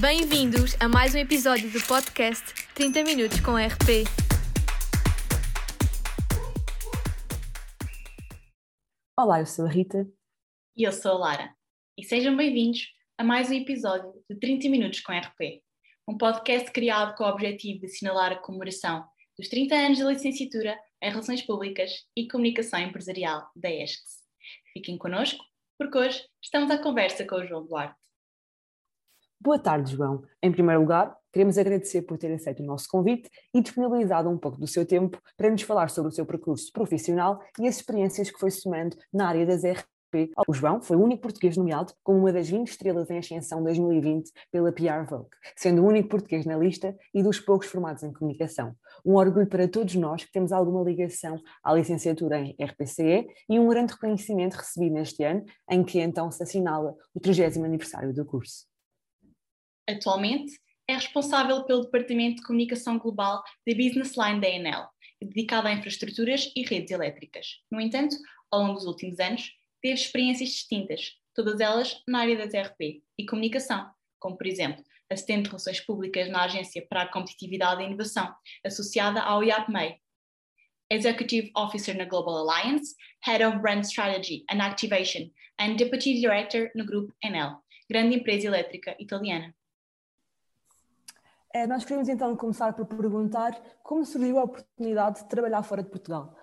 Bem-vindos 0.00 0.74
a 0.80 0.88
mais 0.88 1.14
um 1.14 1.18
episódio 1.18 1.70
do 1.70 1.78
podcast 1.86 2.42
30 2.74 3.04
Minutos 3.04 3.40
com 3.40 3.56
RP. 3.56 4.08
Olá, 9.18 9.40
eu 9.40 9.46
sou 9.46 9.66
a 9.66 9.68
Rita. 9.68 10.10
E 10.74 10.84
eu 10.84 10.92
sou 10.92 11.12
a 11.12 11.18
Lara. 11.18 11.54
E 11.98 12.04
sejam 12.04 12.34
bem-vindos 12.34 12.88
a 13.18 13.22
mais 13.22 13.50
um 13.50 13.52
episódio 13.52 14.14
de 14.30 14.40
30 14.40 14.70
Minutos 14.70 15.00
com 15.00 15.12
RP, 15.12 15.62
um 16.08 16.16
podcast 16.16 16.72
criado 16.72 17.14
com 17.14 17.24
o 17.24 17.28
objetivo 17.28 17.80
de 17.80 17.86
assinalar 17.86 18.32
a 18.32 18.36
comemoração 18.36 19.04
dos 19.38 19.50
30 19.50 19.74
anos 19.74 19.98
da 19.98 20.10
licenciatura 20.10 20.80
em 21.02 21.10
Relações 21.10 21.42
Públicas 21.42 21.90
e 22.16 22.26
Comunicação 22.26 22.80
Empresarial 22.80 23.46
da 23.54 23.70
ESCS. 23.70 24.22
Fiquem 24.72 24.96
connosco, 24.96 25.44
porque 25.78 25.98
hoje 25.98 26.24
estamos 26.42 26.70
à 26.70 26.78
conversa 26.78 27.26
com 27.26 27.36
o 27.36 27.46
João 27.46 27.66
Duarte. 27.66 28.01
Boa 29.44 29.58
tarde, 29.58 29.96
João. 29.96 30.22
Em 30.40 30.52
primeiro 30.52 30.82
lugar, 30.82 31.16
queremos 31.32 31.58
agradecer 31.58 32.02
por 32.02 32.16
ter 32.16 32.32
aceito 32.32 32.62
o 32.62 32.66
nosso 32.66 32.86
convite 32.88 33.28
e 33.52 33.60
disponibilizado 33.60 34.30
um 34.30 34.38
pouco 34.38 34.56
do 34.56 34.68
seu 34.68 34.86
tempo 34.86 35.20
para 35.36 35.50
nos 35.50 35.62
falar 35.62 35.90
sobre 35.90 36.10
o 36.10 36.14
seu 36.14 36.24
percurso 36.24 36.70
profissional 36.70 37.40
e 37.58 37.66
as 37.66 37.74
experiências 37.74 38.30
que 38.30 38.38
foi 38.38 38.52
somando 38.52 38.96
na 39.12 39.26
área 39.26 39.44
das 39.44 39.64
RP. 39.64 40.30
O 40.46 40.54
João 40.54 40.80
foi 40.80 40.96
o 40.96 41.02
único 41.02 41.22
português 41.22 41.56
nomeado 41.56 41.92
como 42.04 42.20
uma 42.20 42.32
das 42.32 42.48
20 42.48 42.68
estrelas 42.68 43.10
em 43.10 43.18
ascensão 43.18 43.64
2020 43.64 44.30
pela 44.52 44.70
PR 44.70 45.04
Vogue, 45.10 45.30
sendo 45.56 45.82
o 45.82 45.88
único 45.88 46.08
português 46.10 46.46
na 46.46 46.56
lista 46.56 46.96
e 47.12 47.20
dos 47.20 47.40
poucos 47.40 47.66
formados 47.66 48.04
em 48.04 48.12
comunicação. 48.12 48.76
Um 49.04 49.14
orgulho 49.16 49.48
para 49.48 49.66
todos 49.66 49.96
nós 49.96 50.24
que 50.24 50.30
temos 50.30 50.52
alguma 50.52 50.84
ligação 50.84 51.36
à 51.64 51.74
licenciatura 51.74 52.38
em 52.38 52.54
RPCE 52.62 53.26
e 53.48 53.58
um 53.58 53.68
grande 53.68 53.94
reconhecimento 53.94 54.54
recebido 54.54 54.92
neste 54.92 55.24
ano, 55.24 55.44
em 55.68 55.82
que 55.82 55.98
então 55.98 56.30
se 56.30 56.40
assinala 56.44 56.94
o 57.12 57.18
30 57.18 57.58
aniversário 57.58 58.14
do 58.14 58.24
curso. 58.24 58.70
Atualmente, 59.88 60.52
é 60.88 60.94
responsável 60.94 61.64
pelo 61.64 61.82
Departamento 61.82 62.36
de 62.36 62.42
Comunicação 62.42 62.98
Global 62.98 63.42
da 63.66 63.74
Business 63.74 64.16
Line 64.16 64.40
da 64.40 64.48
Enel, 64.48 64.88
dedicado 65.20 65.68
a 65.68 65.72
infraestruturas 65.72 66.52
e 66.54 66.62
redes 66.62 66.90
elétricas. 66.90 67.60
No 67.70 67.80
entanto, 67.80 68.16
ao 68.50 68.60
longo 68.60 68.74
dos 68.74 68.86
últimos 68.86 69.18
anos, 69.18 69.52
teve 69.80 69.94
experiências 69.94 70.50
distintas, 70.50 71.16
todas 71.34 71.60
elas 71.60 72.02
na 72.06 72.20
área 72.20 72.36
das 72.36 72.54
RP 72.54 73.02
e 73.18 73.26
comunicação, 73.26 73.90
como, 74.18 74.36
por 74.36 74.46
exemplo, 74.46 74.84
assistente 75.10 75.44
de 75.44 75.48
Relações 75.48 75.80
Públicas 75.80 76.28
na 76.28 76.44
Agência 76.44 76.86
para 76.88 77.02
a 77.02 77.08
Competitividade 77.08 77.82
e 77.82 77.86
Inovação, 77.86 78.34
associada 78.64 79.20
ao 79.20 79.42
IAPMEI, 79.42 80.00
Executive 80.90 81.50
Officer 81.56 81.96
na 81.96 82.04
Global 82.04 82.36
Alliance, 82.36 82.94
Head 83.24 83.44
of 83.44 83.58
Brand 83.58 83.84
Strategy 83.84 84.44
and 84.50 84.60
Activation 84.60 85.30
and 85.58 85.76
Deputy 85.76 86.20
Director 86.20 86.70
no 86.74 86.84
Grupo 86.84 87.14
Enel, 87.24 87.56
grande 87.88 88.16
empresa 88.16 88.46
elétrica 88.46 88.94
italiana. 88.98 89.54
Eh, 91.54 91.66
nós 91.66 91.84
queremos 91.84 92.08
então 92.08 92.34
começar 92.34 92.72
por 92.72 92.86
perguntar 92.86 93.52
como 93.82 94.06
surgiu 94.06 94.38
a 94.38 94.44
oportunidade 94.44 95.18
de 95.20 95.28
trabalhar 95.28 95.62
fora 95.62 95.82
de 95.82 95.90
Portugal. 95.90 96.34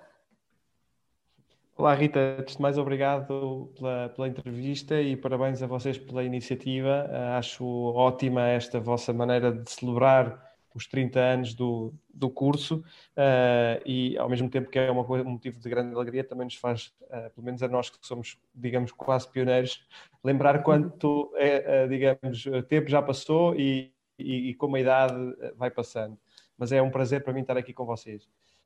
Olá 1.76 1.96
Rita, 1.96 2.38
antes 2.40 2.58
de 2.58 2.62
mais 2.62 2.78
obrigado 2.78 3.26
pela, 3.74 4.10
pela, 4.10 4.28
entrevista 4.28 5.02
e 5.02 5.16
parabéns 5.16 5.64
a 5.64 5.68
vocês 5.68 5.98
pela 5.98 6.24
iniciativa. 6.24 7.10
Uh, 7.10 7.38
acho 7.38 7.66
ótima 7.66 8.50
esta 8.50 8.80
vossa 8.80 9.12
maneira 9.12 9.52
de 9.52 9.68
celebrar 9.72 10.48
os 10.76 10.86
30 10.86 11.20
anos 11.20 11.54
do, 11.56 11.92
do 12.14 12.30
curso 12.30 12.84
uh, 13.18 13.82
e 13.86 14.16
ao 14.20 14.30
mesmo 14.30 14.48
tempo 14.48 14.70
que 14.70 14.78
é 14.78 14.92
uma 14.92 15.04
coisa, 15.04 15.26
um 15.26 15.32
motivo 15.32 15.60
de 15.60 15.70
grande 15.70 15.96
alegria, 15.96 16.24
também 16.24 16.46
nos 16.46 16.56
faz, 16.56 16.94
uh, 17.04 17.32
pelo 17.34 17.46
menos 17.46 17.64
a 17.64 17.68
nós 17.68 17.90
que 17.90 17.98
somos, 18.02 18.38
digamos, 18.54 18.92
quase 18.92 19.28
pioneiros, 19.32 19.88
lembrar 20.24 20.62
quanto, 20.62 21.32
é, 21.36 21.88
digamos, 21.88 22.46
o 22.46 22.62
tempo 22.62 22.90
já 22.90 23.02
passou 23.02 23.56
e, 23.56 23.92
e, 24.20 24.50
e, 24.50 24.54
como 24.56 24.76
a 24.76 24.80
idade 24.80 25.36
eh, 25.42 25.54
vai 25.56 25.72
passando. 25.72 26.18
Mas 26.58 26.72
é 26.72 26.82
um 26.82 26.90
prazer 26.90 27.24
para 27.24 27.34
mim 27.34 27.42
estar 27.42 27.58
aqui 27.58 27.74
com 27.74 27.86
vocês. 27.86 28.24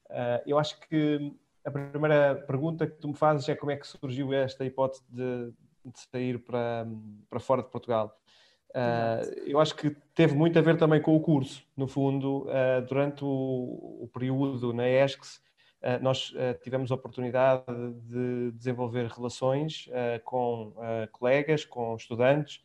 Uh, 0.10 0.42
eu 0.46 0.58
acho 0.60 0.80
que 0.82 1.34
a 1.66 1.72
primeira 1.72 2.36
pergunta 2.48 2.88
que 2.88 2.98
tu 2.98 3.08
me 3.08 3.14
fazes 3.16 3.48
é 3.48 3.56
como 3.56 3.72
é 3.72 3.78
que 3.78 3.88
surgiu 3.88 4.34
esta 4.34 4.66
hipótese 4.66 5.04
de, 5.10 5.52
de 5.86 6.00
sair 6.12 6.40
para, 6.40 6.86
para 7.30 7.40
fora 7.40 7.62
de 7.64 7.70
Portugal. 7.70 8.18
Uh, 8.74 9.30
eu 9.46 9.60
acho 9.60 9.76
que 9.76 9.96
teve 10.16 10.34
muito 10.34 10.58
a 10.58 10.62
ver 10.62 10.78
também 10.78 11.02
com 11.02 11.16
o 11.16 11.20
curso. 11.20 11.64
No 11.78 11.88
fundo, 11.88 12.48
uh, 12.48 12.82
durante 12.88 13.24
o, 13.24 14.00
o, 14.02 14.10
período 14.12 14.74
na 14.74 14.90
ESCS, 14.90 15.38
uh, 15.38 16.02
nós 16.02 16.34
tivemos 16.64 16.92
a 16.92 16.96
oportunidade 16.96 17.64
de 18.08 18.52
desenvolver 18.52 19.08
relações 19.08 19.88
com 20.26 20.74
colegas, 21.12 21.66
com 21.66 21.96
estudantes, 21.96 22.62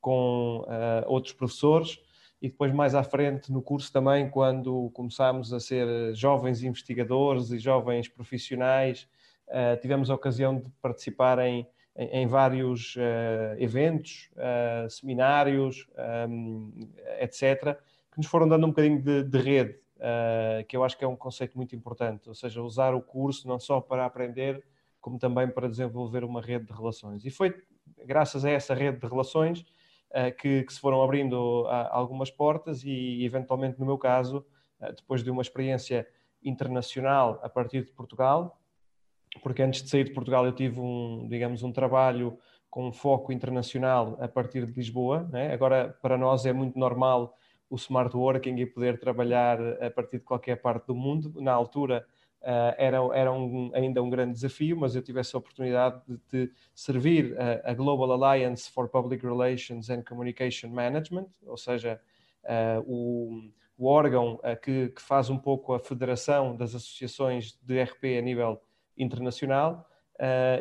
com 0.00 0.64
outros 1.06 1.32
professores 1.32 2.00
e 2.42 2.48
depois 2.48 2.74
mais 2.74 2.92
à 2.92 3.04
frente 3.04 3.52
no 3.52 3.62
curso 3.62 3.92
também, 3.92 4.28
quando 4.28 4.90
começámos 4.90 5.52
a 5.52 5.60
ser 5.60 6.12
jovens 6.12 6.64
investigadores 6.64 7.52
e 7.52 7.58
jovens 7.58 8.08
profissionais, 8.08 9.08
uh, 9.46 9.80
tivemos 9.80 10.10
a 10.10 10.14
ocasião 10.16 10.58
de 10.58 10.68
participar 10.82 11.38
em, 11.38 11.64
em, 11.96 12.22
em 12.22 12.26
vários 12.26 12.96
uh, 12.96 13.54
eventos, 13.58 14.28
uh, 14.32 14.90
seminários, 14.90 15.86
um, 16.28 16.72
etc., 17.20 17.78
que 18.10 18.18
nos 18.18 18.26
foram 18.26 18.48
dando 18.48 18.66
um 18.66 18.70
bocadinho 18.70 19.00
de, 19.00 19.22
de 19.22 19.38
rede, 19.38 19.78
que 20.68 20.76
eu 20.76 20.84
acho 20.84 20.98
que 20.98 21.04
é 21.04 21.08
um 21.08 21.16
conceito 21.16 21.56
muito 21.56 21.74
importante, 21.74 22.28
ou 22.28 22.34
seja, 22.34 22.60
usar 22.60 22.92
o 22.92 23.00
curso 23.00 23.48
não 23.48 23.58
só 23.58 23.80
para 23.80 24.04
aprender, 24.04 24.62
como 25.00 25.18
também 25.18 25.48
para 25.48 25.66
desenvolver 25.66 26.22
uma 26.22 26.42
rede 26.42 26.66
de 26.66 26.72
relações. 26.74 27.24
E 27.24 27.30
foi 27.30 27.54
graças 28.04 28.44
a 28.44 28.50
essa 28.50 28.74
rede 28.74 28.98
de 28.98 29.06
relações 29.06 29.64
que, 30.30 30.64
que, 30.64 30.72
se 30.72 30.80
foram 30.80 31.02
abrindo 31.02 31.66
ah, 31.68 31.88
algumas 31.90 32.30
portas 32.30 32.82
e, 32.84 33.24
eventualmente, 33.24 33.78
no 33.80 33.86
meu 33.86 33.98
caso, 33.98 34.44
eh, 34.80 34.92
depois 34.92 35.22
de 35.22 35.30
uma 35.30 35.42
experiência 35.42 36.06
internacional 36.42 37.40
a 37.42 37.48
partir 37.48 37.84
de 37.84 37.92
Portugal, 37.92 38.60
porque 39.42 39.62
antes 39.62 39.82
de 39.82 39.88
sair 39.88 40.04
de 40.04 40.12
Portugal 40.12 40.44
eu 40.44 40.52
tive 40.52 40.80
um, 40.80 41.26
digamos, 41.28 41.62
um 41.62 41.72
trabalho 41.72 42.38
com 42.68 42.88
um 42.88 42.92
foco 42.92 43.32
internacional 43.32 44.16
a 44.20 44.28
partir 44.28 44.66
de 44.66 44.72
Lisboa. 44.72 45.28
Né? 45.30 45.52
Agora, 45.52 45.96
para 46.02 46.18
nós 46.18 46.44
é 46.44 46.52
muito 46.52 46.78
normal 46.78 47.34
o 47.70 47.76
smart 47.76 48.14
working 48.14 48.56
e 48.56 48.66
poder 48.66 48.98
trabalhar 48.98 49.58
a 49.82 49.90
partir 49.90 50.18
de 50.18 50.24
qualquer 50.24 50.56
parte 50.56 50.86
do 50.86 50.94
mundo. 50.94 51.40
Na 51.40 51.52
altura, 51.52 52.06
Uh, 52.42 52.74
era, 52.76 52.98
era 53.14 53.32
um, 53.32 53.70
ainda 53.72 54.02
um 54.02 54.10
grande 54.10 54.32
desafio, 54.32 54.76
mas 54.76 54.96
eu 54.96 55.02
tive 55.02 55.20
essa 55.20 55.38
oportunidade 55.38 56.02
de, 56.08 56.18
de 56.28 56.52
servir 56.74 57.36
a, 57.38 57.70
a, 57.70 57.74
Global 57.74 58.10
Alliance 58.10 58.68
for 58.68 58.88
Public 58.88 59.24
Relations 59.24 59.88
and 59.88 60.02
Communication 60.02 60.68
Management, 60.70 61.28
ou 61.46 61.56
seja, 61.56 62.00
uh, 62.42 62.82
o, 62.84 63.48
o, 63.78 63.86
órgão 63.86 64.40
uh, 64.42 64.60
que, 64.60 64.88
que, 64.88 65.00
faz 65.00 65.30
um 65.30 65.38
pouco 65.38 65.72
a 65.72 65.78
federação 65.78 66.56
das 66.56 66.74
associações 66.74 67.56
de 67.62 67.80
RP 67.80 68.18
a 68.18 68.22
nível 68.22 68.60
internacional. 68.98 69.88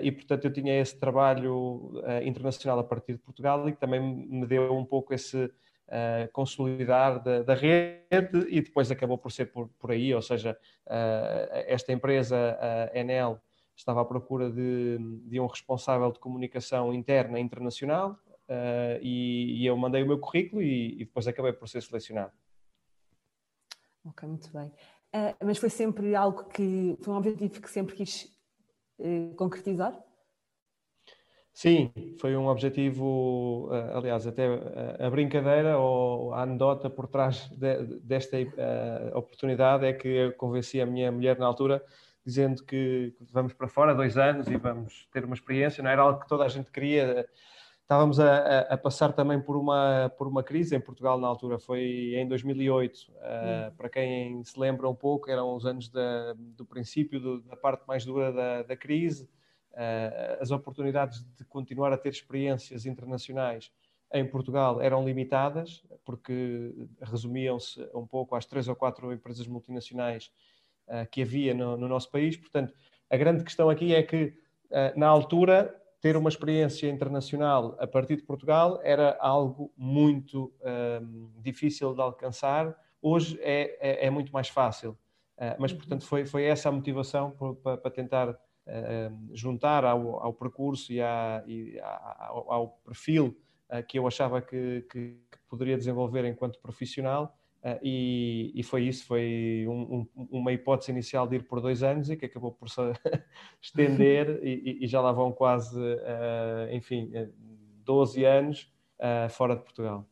e, 0.03 0.11
portanto, 0.11 0.45
eu 0.45 0.53
tinha 0.53 0.79
esse 0.79 0.97
trabalho 0.97 2.01
internacional 2.23 2.79
a 2.79 2.83
partir 2.83 3.13
de 3.13 3.19
Portugal 3.19 3.67
e 3.67 3.73
que 3.73 3.79
também 3.79 3.99
me 3.99 4.45
deu 4.47 4.73
um 4.73 4.85
pouco 4.85 5.13
esse, 5.13 5.51
uh, 5.91 6.31
consolidar 6.31 7.21
da, 7.21 7.43
da, 7.43 7.53
rede 7.53 8.47
e 8.47 8.61
depois 8.61 8.89
acabou 8.89 9.17
por 9.17 9.31
ser 9.31 9.51
por, 9.51 9.67
por 9.77 9.91
aí, 9.91 10.13
ou 10.13 10.21
seja, 10.21 10.57
uh, 10.87 11.51
esta 11.67 11.91
empresa, 11.91 12.57
a 12.93 12.97
Enel, 12.97 13.39
estava 13.75 14.01
à 14.01 14.05
procura 14.05 14.49
de, 14.49 14.97
de, 15.25 15.39
um 15.39 15.47
responsável 15.47 16.11
de 16.11 16.19
comunicação 16.19 16.93
interna 16.93 17.39
e 17.39 17.43
internacional 17.43 18.11
uh, 18.47 18.99
e, 19.01 19.61
e, 19.61 19.65
eu 19.65 19.75
mandei 19.75 20.03
o 20.03 20.07
meu 20.07 20.19
currículo 20.19 20.61
e, 20.61 20.93
e, 20.93 21.05
depois 21.05 21.27
acabei 21.27 21.53
por 21.53 21.67
ser 21.67 21.81
selecionado. 21.81 22.31
Ok, 24.05 24.27
muito 24.27 24.51
bem. 24.51 24.71
Mas 25.43 25.57
foi 25.57 25.69
sempre 25.69 26.15
algo 26.15 26.45
que 26.45 26.97
foi 27.01 27.13
um 27.13 27.17
objetivo 27.17 27.61
que 27.61 27.69
sempre 27.69 27.95
quis 27.95 28.31
concretizar? 29.35 29.93
Sim, 31.53 31.91
foi 32.17 32.35
um 32.35 32.47
objetivo, 32.47 33.69
eh, 33.73 33.91
aliás, 33.93 34.25
até 34.25 34.45
eh, 34.45 35.05
a 35.05 35.09
brincadeira 35.09 35.77
ou 35.77 36.33
a 36.33 36.43
anedota 36.43 36.89
por 36.89 37.07
trás 37.07 37.49
de, 37.49 37.99
desta 37.99 38.37
uh, 38.37 39.17
oportunidade 39.17 39.85
é 39.85 39.91
que 39.91 40.07
eu 40.07 40.33
convenci 40.33 40.79
a 40.79 40.85
minha 40.85 41.11
mulher 41.11 41.37
na 41.37 41.45
altura, 41.45 41.83
dizendo 42.25 42.63
que 42.63 43.13
vamos 43.31 43.53
para 43.53 43.67
fora 43.67 43.93
dois 43.93 44.17
anos 44.17 44.47
e 44.47 44.55
vamos 44.55 45.07
ter 45.11 45.25
uma 45.25 45.35
experiência, 45.35 45.83
não 45.83 45.91
era 45.91 46.01
algo 46.01 46.21
que 46.21 46.27
toda 46.27 46.45
a 46.45 46.47
gente 46.47 46.71
queria. 46.71 47.27
Estávamos 47.81 48.21
a, 48.21 48.59
a 48.61 48.77
passar 48.77 49.11
também 49.11 49.41
por 49.41 49.57
uma, 49.57 50.09
por 50.17 50.27
uma 50.27 50.41
crise 50.41 50.73
em 50.73 50.79
Portugal 50.79 51.19
na 51.19 51.27
altura, 51.27 51.59
foi 51.59 52.13
em 52.15 52.25
2008. 52.29 52.95
Uh, 52.95 53.01
hum. 53.01 53.71
Para 53.75 53.89
quem 53.89 54.41
se 54.45 54.57
lembra 54.57 54.87
um 54.87 54.95
pouco, 54.95 55.29
eram 55.29 55.53
os 55.53 55.65
anos 55.65 55.89
da, 55.89 56.33
do 56.37 56.65
princípio 56.65 57.19
do, 57.19 57.41
da 57.41 57.57
parte 57.57 57.85
mais 57.85 58.05
dura 58.05 58.31
da, 58.31 58.63
da 58.63 58.77
crise 58.77 59.25
eh, 59.25 59.40
as 60.39 60.51
oportunidades 60.51 61.23
de 61.35 61.45
continuar 61.45 61.93
a 61.93 61.97
ter 61.97 62.09
experiências 62.09 62.85
internacionais 62.85 63.71
em 64.13 64.25
Portugal 64.25 64.81
eram 64.81 65.05
limitadas, 65.05 65.83
porque 66.03 66.73
resumiam-se 67.01 67.81
um 67.93 68.05
pouco 68.05 68.35
às 68.35 68.45
três 68.45 68.67
ou 68.67 68.75
quatro 68.75 69.13
empresas 69.13 69.47
multinacionais 69.47 70.31
uh, 70.87 71.09
que 71.09 71.21
havia 71.21 71.53
no, 71.53 71.77
no, 71.77 71.87
nosso 71.87 72.11
país. 72.11 72.35
Portanto, 72.35 72.73
a 73.09 73.17
grande 73.17 73.43
questão 73.43 73.69
aqui 73.69 73.95
é 73.95 74.03
que, 74.03 74.33
uh, 74.69 74.99
na 74.99 75.07
altura, 75.07 75.75
ter 76.01 76.17
uma 76.17 76.29
experiência 76.29 76.89
internacional 76.89 77.77
a 77.79 77.87
partir 77.87 78.17
de 78.17 78.23
Portugal 78.23 78.79
era 78.83 79.17
algo 79.19 79.71
muito 79.77 80.51
um, 81.01 81.31
difícil 81.39 81.93
de 81.93 82.01
alcançar. 82.01 82.75
Hoje 83.01 83.39
é, 83.41 83.77
é, 83.79 84.07
é 84.07 84.09
muito 84.09 84.33
mais 84.33 84.49
fácil. 84.49 84.97
Uh, 85.37 85.55
mas, 85.59 85.71
uhum. 85.71 85.77
portanto, 85.77 86.05
foi, 86.05 86.25
foi 86.25 86.43
essa 86.43 86.69
a 86.69 86.71
motivação 86.71 87.31
para 87.63 87.91
tentar 87.91 88.29
uh, 88.29 88.35
juntar 89.33 89.83
ao, 89.83 90.23
ao, 90.23 90.33
percurso 90.33 90.93
e, 90.93 91.01
à, 91.01 91.43
e 91.47 91.79
ao, 91.79 92.51
ao, 92.51 92.67
perfil 92.85 93.35
uh, 93.69 93.83
que 93.87 93.97
eu 93.97 94.07
achava 94.07 94.41
que, 94.41 94.85
que, 94.91 95.17
poderia 95.49 95.77
desenvolver 95.77 96.25
enquanto 96.25 96.59
profissional. 96.59 97.37
E, 97.83 98.51
e, 98.55 98.63
foi 98.63 98.83
isso, 98.85 99.05
foi 99.05 99.65
um, 99.67 100.07
um, 100.15 100.27
uma 100.31 100.51
hipótese 100.51 100.91
inicial 100.91 101.27
de 101.27 101.35
ir 101.35 101.43
por 101.43 101.61
dois 101.61 101.83
anos 101.83 102.09
e 102.09 102.17
que 102.17 102.25
acabou 102.25 102.51
por 102.51 102.69
se 102.69 102.81
estender 103.61 104.39
e, 104.41 104.79
e, 104.81 104.87
já 104.87 104.99
lá 104.99 105.11
vão 105.11 105.31
quase, 105.31 105.79
enfim, 106.71 107.11
12 107.83 108.25
anos 108.25 108.73
fora 109.29 109.55
de 109.55 109.61
Portugal. 109.61 110.07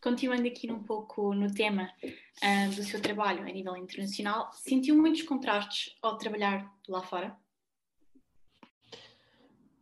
Continuando 0.00 0.46
aqui 0.46 0.70
um 0.70 0.82
pouco 0.82 1.34
no 1.34 1.52
tema 1.52 1.90
uh, 2.04 2.74
do 2.74 2.84
seu 2.84 3.02
trabalho 3.02 3.40
a 3.42 3.52
nível 3.52 3.76
internacional, 3.76 4.50
sentiu 4.52 4.96
muitos 4.96 5.22
contrastes 5.22 5.96
ao 6.00 6.16
trabalhar 6.16 6.72
lá 6.88 7.02
fora? 7.02 7.36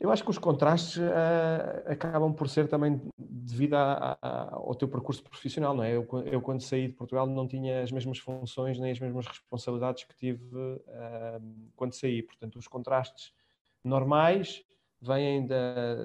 Eu 0.01 0.11
acho 0.11 0.23
que 0.23 0.31
os 0.31 0.39
contrastes 0.39 0.97
uh, 0.97 1.91
acabam 1.91 2.33
por 2.33 2.49
ser 2.49 2.69
também 2.69 3.01
devido 3.19 3.75
a, 3.75 4.19
a, 4.21 4.55
ao 4.55 4.75
teu 4.75 4.89
percurso 4.89 5.23
profissional, 5.23 5.75
não 5.75 5.83
é? 5.83 5.97
Eu, 5.97 6.07
eu, 6.27 6.41
quando 6.41 6.61
saí 6.61 6.87
de 6.87 6.93
Portugal, 6.95 7.27
não 7.27 7.47
tinha 7.47 7.83
as 7.83 7.93
mesmas 7.93 8.19
funções 8.19 8.79
nem 8.79 8.93
as 8.93 9.01
mesmas 9.01 9.27
responsabilidades 9.27 10.05
que 10.05 10.15
tive 10.15 10.45
uh, 10.55 11.71
quando 11.75 11.93
saí. 11.93 12.23
Portanto, 12.23 12.59
os 12.59 12.69
contrastes 12.69 13.33
normais 13.83 14.65
vêm 15.01 15.47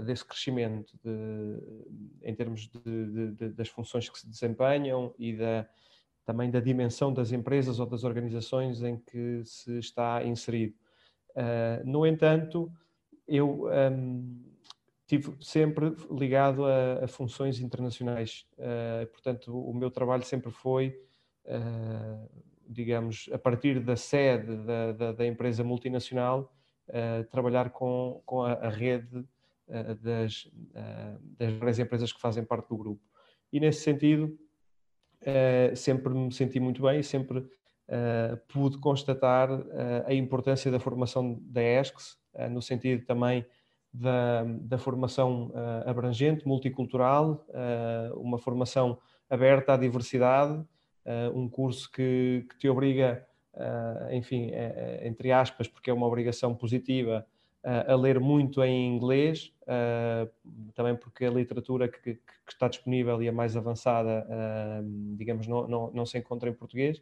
desse 0.05 0.25
crescimento 0.25 0.97
de, 1.03 2.21
em 2.23 2.35
termos 2.35 2.67
de, 2.67 3.31
de, 3.31 3.49
das 3.49 3.69
funções 3.69 4.09
que 4.09 4.19
se 4.19 4.29
desempenham 4.29 5.13
e 5.17 5.35
da, 5.35 5.67
também 6.25 6.51
da 6.51 6.59
dimensão 6.59 7.13
das 7.13 7.31
empresas 7.31 7.79
ou 7.79 7.85
das 7.85 8.03
organizações 8.03 8.83
em 8.83 8.97
que 8.97 9.41
se 9.45 9.79
está 9.79 10.23
inserido. 10.23 10.75
Uh, 11.31 11.89
no 11.89 12.05
entanto, 12.05 12.71
eu 13.27 13.67
um, 13.67 14.43
tive 15.07 15.33
sempre 15.39 15.95
ligado 16.11 16.65
a, 16.65 17.05
a 17.05 17.07
funções 17.07 17.59
internacionais, 17.59 18.45
uh, 18.57 19.07
portanto, 19.07 19.57
o 19.57 19.73
meu 19.73 19.89
trabalho 19.89 20.23
sempre 20.23 20.51
foi, 20.51 20.99
uh, 21.45 22.29
digamos, 22.67 23.29
a 23.31 23.37
partir 23.37 23.79
da 23.79 23.95
sede 23.95 24.57
da, 24.57 24.91
da, 24.91 25.11
da 25.13 25.25
empresa 25.25 25.63
multinacional 25.63 26.53
trabalhar 27.29 27.69
com, 27.69 28.21
com 28.25 28.43
a, 28.43 28.53
a 28.53 28.69
rede 28.69 29.17
uh, 29.17 29.95
das, 29.95 30.45
uh, 30.45 31.19
das 31.37 31.53
várias 31.53 31.79
empresas 31.79 32.11
que 32.11 32.19
fazem 32.19 32.43
parte 32.43 32.67
do 32.69 32.77
grupo. 32.77 33.01
E 33.51 33.59
nesse 33.59 33.81
sentido, 33.81 34.37
sempre 35.75 36.13
me 36.13 36.31
senti 36.31 36.59
muito 36.59 36.81
bem 36.81 37.01
e 37.01 37.03
sempre 37.03 37.45
pude 38.47 38.77
constatar 38.77 39.49
a 40.05 40.13
importância 40.13 40.71
da 40.71 40.79
formação 40.79 41.37
da 41.43 41.61
ESCS, 41.61 42.17
no 42.49 42.61
sentido 42.61 43.05
também 43.05 43.45
da, 43.93 44.43
da 44.61 44.77
formação 44.77 45.51
abrangente, 45.85 46.47
multicultural, 46.47 47.45
uma 48.15 48.37
formação 48.37 48.97
aberta 49.29 49.73
à 49.73 49.77
diversidade, 49.77 50.65
um 51.35 51.49
curso 51.49 51.91
que, 51.91 52.47
que 52.49 52.57
te 52.57 52.69
obriga 52.69 53.27
enfim, 54.11 54.51
é, 54.51 54.99
é, 55.01 55.07
entre 55.07 55.31
aspas, 55.31 55.67
porque 55.67 55.89
é 55.89 55.93
uma 55.93 56.07
obrigação 56.07 56.55
positiva, 56.55 57.25
uh, 57.63 57.91
a 57.91 57.95
ler 57.95 58.19
muito 58.19 58.63
em 58.63 58.95
inglês, 58.95 59.53
uh, 59.63 60.29
também 60.73 60.95
porque 60.95 61.25
a 61.25 61.29
literatura 61.29 61.87
que, 61.87 62.15
que, 62.15 62.21
está 62.49 62.67
disponível 62.67 63.21
e 63.21 63.29
a 63.29 63.31
mais 63.31 63.55
avançada, 63.55 64.27
digamos, 65.15 65.47
não, 65.47 65.67
não, 65.67 65.91
não, 65.93 66.05
se 66.05 66.17
encontra 66.17 66.49
em 66.49 66.53
português. 66.53 67.01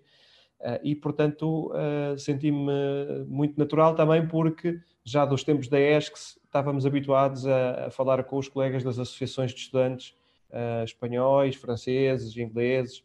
e, 0.84 0.96
portanto, 0.96 1.72
senti-me 2.19 3.25
muito 3.28 3.57
natural 3.57 3.95
também 3.95 4.28
porque 4.28 4.80
já 5.04 5.25
dos 5.25 5.44
tempos 5.44 5.68
da 5.68 5.80
ESCS 5.80 6.40
estávamos 6.45 6.86
habituados 6.86 7.48
a, 7.48 7.88
a 7.88 7.90
falar 7.90 8.24
com 8.25 8.38
os 8.38 8.48
colegas 8.48 8.84
das 8.84 9.00
associações 9.00 9.52
de 9.52 9.62
estudantes 9.62 10.16
espanhóis, 10.86 11.56
franceses, 11.56 12.38
ingleses, 12.38 13.04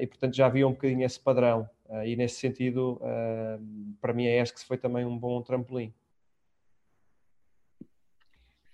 e, 0.00 0.06
portanto, 0.06 0.36
já 0.36 0.46
havia 0.46 0.68
um 0.68 0.72
bocadinho 0.72 1.04
esse 1.04 1.18
padrão. 1.18 1.68
Uh, 1.90 2.04
e 2.04 2.14
nesse 2.14 2.36
sentido, 2.36 3.00
uh, 3.02 3.96
para 4.00 4.12
mim, 4.12 4.24
a 4.28 4.42
ESC 4.42 4.64
foi 4.64 4.78
também 4.78 5.04
um 5.04 5.18
bom 5.18 5.42
trampolim. 5.42 5.92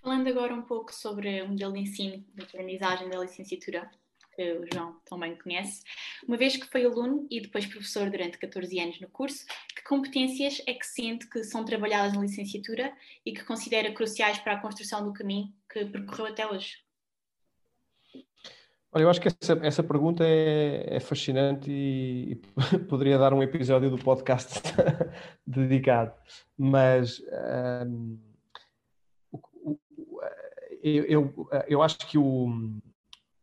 Falando 0.02 0.28
agora 0.28 0.54
um 0.54 0.60
pouco 0.60 0.94
sobre 0.94 1.40
o 1.40 1.48
modelo 1.48 1.72
de 1.72 1.80
ensino 1.80 2.22
de 2.34 2.42
aprendizagem 2.44 3.08
da 3.08 3.18
licenciatura, 3.18 3.90
que 4.34 4.52
o 4.52 4.66
João 4.70 5.00
também 5.06 5.34
conhece, 5.34 5.82
uma 6.28 6.36
vez 6.36 6.58
que 6.58 6.66
foi 6.66 6.84
aluno 6.84 7.26
e 7.30 7.40
depois 7.40 7.64
professor 7.64 8.10
durante 8.10 8.36
14 8.36 8.78
anos 8.78 9.00
no 9.00 9.08
curso, 9.08 9.46
que 9.74 9.82
competências 9.82 10.60
é 10.66 10.74
que 10.74 10.86
sente 10.86 11.26
que 11.30 11.42
são 11.42 11.64
trabalhadas 11.64 12.12
na 12.12 12.20
licenciatura 12.20 12.94
e 13.24 13.32
que 13.32 13.44
considera 13.44 13.90
cruciais 13.92 14.38
para 14.38 14.52
a 14.52 14.60
construção 14.60 15.02
do 15.02 15.14
caminho 15.14 15.50
que 15.72 15.86
percorreu 15.86 16.26
até 16.26 16.46
hoje? 16.46 16.85
Olha, 18.92 19.02
eu 19.02 19.10
acho 19.10 19.20
que 19.20 19.28
essa, 19.28 19.58
essa 19.62 19.82
pergunta 19.82 20.24
é, 20.24 20.96
é 20.96 21.00
fascinante 21.00 21.70
e, 21.70 22.32
e, 22.32 22.78
poderia 22.88 23.18
dar 23.18 23.34
um 23.34 23.42
episódio 23.42 23.90
do 23.90 23.98
podcast 23.98 24.62
dedicado, 25.46 26.12
mas 26.56 27.20
um, 27.84 28.18
eu, 30.82 31.04
eu, 31.04 31.48
eu, 31.68 31.82
acho 31.82 31.98
que 31.98 32.16
o, 32.16 32.48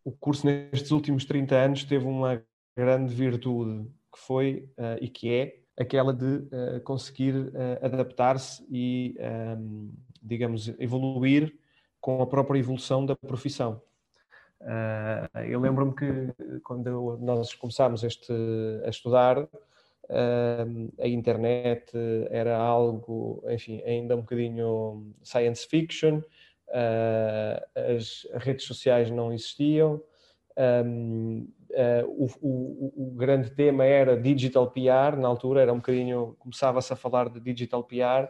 o 0.03 0.11
curso 0.11 0.45
nestes 0.45 0.91
últimos 0.91 1.25
30 1.25 1.55
anos 1.55 1.83
teve 1.83 2.05
uma 2.05 2.41
grande 2.75 3.13
virtude 3.13 3.87
que 4.11 4.19
foi 4.19 4.69
uh, 4.77 4.97
e 5.01 5.09
que 5.09 5.29
é 5.33 5.59
aquela 5.77 6.13
de 6.13 6.25
uh, 6.25 6.81
conseguir 6.83 7.35
uh, 7.35 7.79
adaptar-se 7.81 8.65
e, 8.71 9.15
um, 9.57 9.91
digamos, 10.21 10.67
evoluir 10.79 11.53
com 11.99 12.21
a 12.21 12.27
própria 12.27 12.59
evolução 12.59 13.05
da 13.05 13.15
profissão. 13.15 13.81
Uh, 14.63 15.39
eu 15.39 15.60
lembro-me 15.60 15.94
que 15.94 16.62
quando 16.63 17.18
nós 17.21 17.54
começámos 17.54 18.04
este, 18.04 18.33
a 18.86 18.89
estudar, 18.89 19.38
uh, 19.39 19.50
a 21.00 21.07
internet 21.07 21.92
era 22.30 22.56
algo, 22.57 23.44
enfim, 23.50 23.81
ainda 23.86 24.15
um 24.15 24.21
bocadinho 24.21 25.13
science 25.21 25.68
fiction, 25.68 26.19
uh, 26.70 27.91
as 27.96 28.25
redes 28.36 28.65
sociais 28.65 29.12
não 29.12 29.34
existiam, 29.34 30.01
um, 30.86 31.48
o, 32.05 32.25
o, 32.41 32.93
o, 32.96 33.12
grande 33.15 33.50
tema 33.50 33.84
era 33.84 34.15
digital 34.15 34.70
PR, 34.70 35.17
na 35.17 35.27
altura 35.27 35.62
era 35.62 35.74
um 35.74 35.77
bocadinho, 35.77 36.36
começava-se 36.38 36.93
a 36.93 36.96
falar 36.96 37.27
de 37.27 37.39
digital 37.39 37.84
PR, 37.84 38.29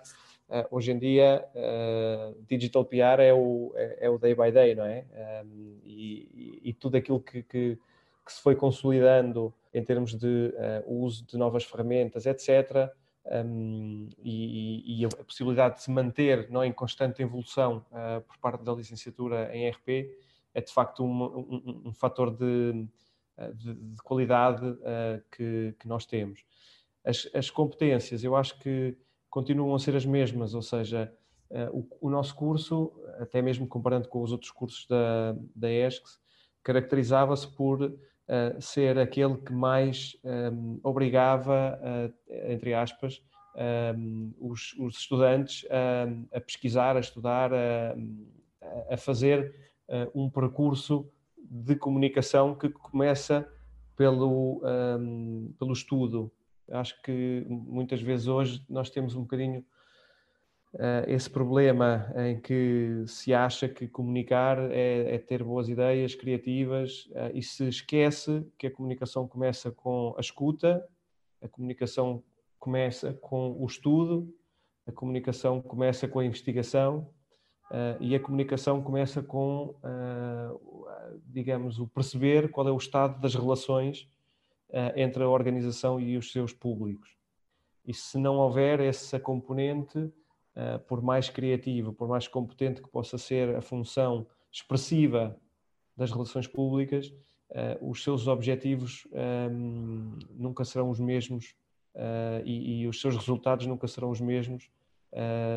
Uh, 0.54 0.68
hoje 0.70 0.92
em 0.92 1.00
dia, 1.00 1.44
uh, 1.56 2.40
digital 2.48 2.86
PR 2.86 3.20
é 3.20 3.34
o, 3.34 3.74
é, 3.76 4.06
é, 4.06 4.10
o 4.12 4.20
day 4.20 4.36
by 4.36 4.52
day, 4.52 4.76
não 4.76 4.86
é? 4.86 5.04
Um, 5.44 5.80
e, 5.84 6.62
e, 6.64 6.74
tudo 6.74 6.96
aquilo 6.96 7.20
que, 7.20 7.42
que, 7.42 7.76
que, 8.24 8.32
se 8.32 8.40
foi 8.40 8.56
consolidando 8.56 9.52
em 9.74 9.84
termos 9.84 10.14
de 10.14 10.54
uh, 10.86 11.04
uso 11.04 11.26
de 11.26 11.38
novas 11.38 11.64
ferramentas, 11.64 12.28
etc., 12.28 12.88
um, 13.26 14.08
e, 14.22 15.02
e, 15.02 15.06
a 15.06 15.10
possibilidade 15.24 15.78
de 15.78 15.82
se 15.82 15.90
manter 15.90 16.48
não, 16.52 16.64
em 16.64 16.72
constante 16.72 17.24
evolução 17.24 17.84
por 18.28 18.38
parte 18.38 18.64
da 18.64 18.74
licenciatura 18.74 19.50
em 19.56 19.68
RP 19.70 20.12
é 20.54 20.62
de 20.62 20.72
facto 20.72 21.04
um, 21.04 21.24
um, 21.24 21.82
um 21.86 21.94
fator 21.94 22.30
de, 22.30 22.86
de, 23.56 23.74
de 23.74 24.04
qualidade 24.04 24.78
que, 25.32 25.74
que, 25.80 25.88
nós 25.88 26.06
temos. 26.06 26.44
As, 27.02 27.30
as 27.34 27.50
competências, 27.50 28.26
eu 28.26 28.36
acho 28.36 28.60
que 28.60 28.98
continuam 29.34 29.74
a 29.74 29.80
ser 29.80 29.96
as 29.96 30.06
mesmas, 30.06 30.54
ou 30.54 30.62
seja, 30.62 31.12
eh, 31.50 31.68
o, 32.00 32.08
nosso 32.08 32.36
curso, 32.36 32.94
até 33.18 33.42
mesmo 33.42 33.68
comparando 33.68 34.08
com 34.08 34.22
os 34.22 34.32
outros 34.32 34.52
cursos 34.52 34.86
da, 34.88 35.36
da 35.56 35.72
ESCS, 35.72 36.20
caracterizava-se 36.62 37.48
por 37.48 37.82
uh, 37.82 38.62
ser 38.62 39.00
aquele 39.00 39.36
que 39.38 39.52
mais 39.52 40.16
um, 40.24 40.30
ehm, 40.30 40.80
obrigava, 40.84 41.80
uh, 41.82 42.14
entre 42.48 42.76
aspas, 42.76 43.24
um, 43.98 44.34
os, 44.40 44.76
os, 44.80 45.00
estudantes 45.00 45.66
a, 46.32 46.40
pesquisar, 46.40 46.96
a 46.96 47.00
estudar, 47.00 47.52
a, 47.52 47.96
a 48.92 48.98
fazer 48.98 49.54
um 50.16 50.30
percurso 50.30 51.08
de 51.38 51.76
comunicação 51.76 52.56
que 52.56 52.70
começa 52.70 53.48
pelo, 53.96 54.62
um, 54.64 55.54
pelo 55.60 55.74
estudo, 55.74 56.32
Acho 56.74 57.00
que 57.02 57.46
muitas 57.48 58.02
vezes 58.02 58.28
hoje 58.28 58.66
nós 58.68 58.90
temos 58.90 59.16
um 59.16 59.22
bocadinho 59.22 59.64
uh, 60.74 61.08
esse 61.08 61.30
problema 61.30 62.12
em 62.16 62.40
que 62.40 63.04
se 63.06 63.34
acha 63.34 63.70
que 63.70 63.88
comunicar 63.88 64.58
é, 64.72 65.16
é 65.16 65.18
ter 65.20 65.44
boas 65.44 65.70
ideias 65.70 66.16
criativas 66.16 67.06
uh, 67.12 67.32
e 67.34 67.44
se 67.44 67.68
esquece 67.68 68.46
que 68.58 68.68
a 68.68 68.72
comunicação 68.72 69.28
começa 69.28 69.72
com 69.72 70.16
a 70.18 70.22
escuta, 70.22 70.84
a 71.42 71.48
comunicação 71.48 72.24
começa 72.60 73.14
com 73.14 73.52
o 73.60 73.66
estudo 73.66 74.34
a 74.86 74.92
comunicação 74.92 75.62
começa 75.62 76.08
com 76.08 76.20
a 76.20 76.26
investigação 76.26 77.10
uh, 77.72 78.02
e 78.02 78.16
a 78.16 78.20
comunicação 78.20 78.82
começa 78.82 79.22
com, 79.24 79.76
digamos, 81.28 81.80
o 81.80 81.88
perceber 81.88 82.52
qual 82.52 82.68
é 82.68 82.72
o 82.72 82.78
estado 82.78 83.22
das 83.22 83.34
relações 83.34 84.10
entre 84.96 85.24
a 85.24 85.30
organização 85.30 86.00
e 86.00 86.18
os 86.18 86.32
seus 86.32 86.52
públicos. 86.52 87.16
E 87.86 87.94
se 87.94 88.18
não 88.18 88.38
houver 88.38 88.80
essa 88.80 89.20
componente, 89.20 90.12
por 90.88 91.02
mais 91.02 91.30
criativa, 91.30 91.92
por 91.92 92.08
mais 92.08 92.28
competente 92.28 92.82
que 92.82 92.90
possa 92.90 93.18
ser 93.18 93.56
a 93.56 93.62
função 93.62 94.26
expressiva 94.52 95.38
das 95.96 96.12
relações 96.12 96.48
públicas, 96.48 97.14
os 97.82 98.04
seus 98.04 98.28
objetivos 98.28 99.08
um, 99.52 100.18
nunca 100.32 100.64
serão 100.66 100.90
os 100.90 101.00
mesmos 101.00 101.56
e, 102.46 102.88
os 102.88 103.00
seus 103.00 103.16
resultados 103.16 103.68
nunca 103.68 103.88
serão 103.88 104.10
os 104.10 104.22
mesmos 104.22 104.72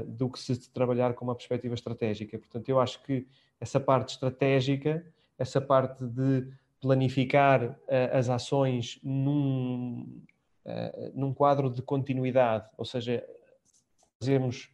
do 0.06 0.28
que 0.28 0.38
se 0.38 0.70
trabalhar 0.70 1.14
com 1.14 1.24
uma 1.24 1.34
perspectiva 1.34 1.74
estratégica. 1.74 2.38
Portanto, 2.38 2.68
eu 2.68 2.78
acho 2.78 3.02
que 3.02 3.26
essa 3.58 3.80
parte 3.80 4.10
estratégica, 4.10 5.06
essa 5.38 5.60
parte 5.60 6.04
de 6.04 6.48
planificar 6.86 7.64
uh, 7.64 7.76
as 8.12 8.28
ações 8.28 9.00
num, 9.02 10.22
num 11.14 11.34
quadro 11.34 11.68
de 11.68 11.82
continuidade, 11.82 12.68
ou 12.78 12.84
seja, 12.84 13.26
fazermos 14.20 14.68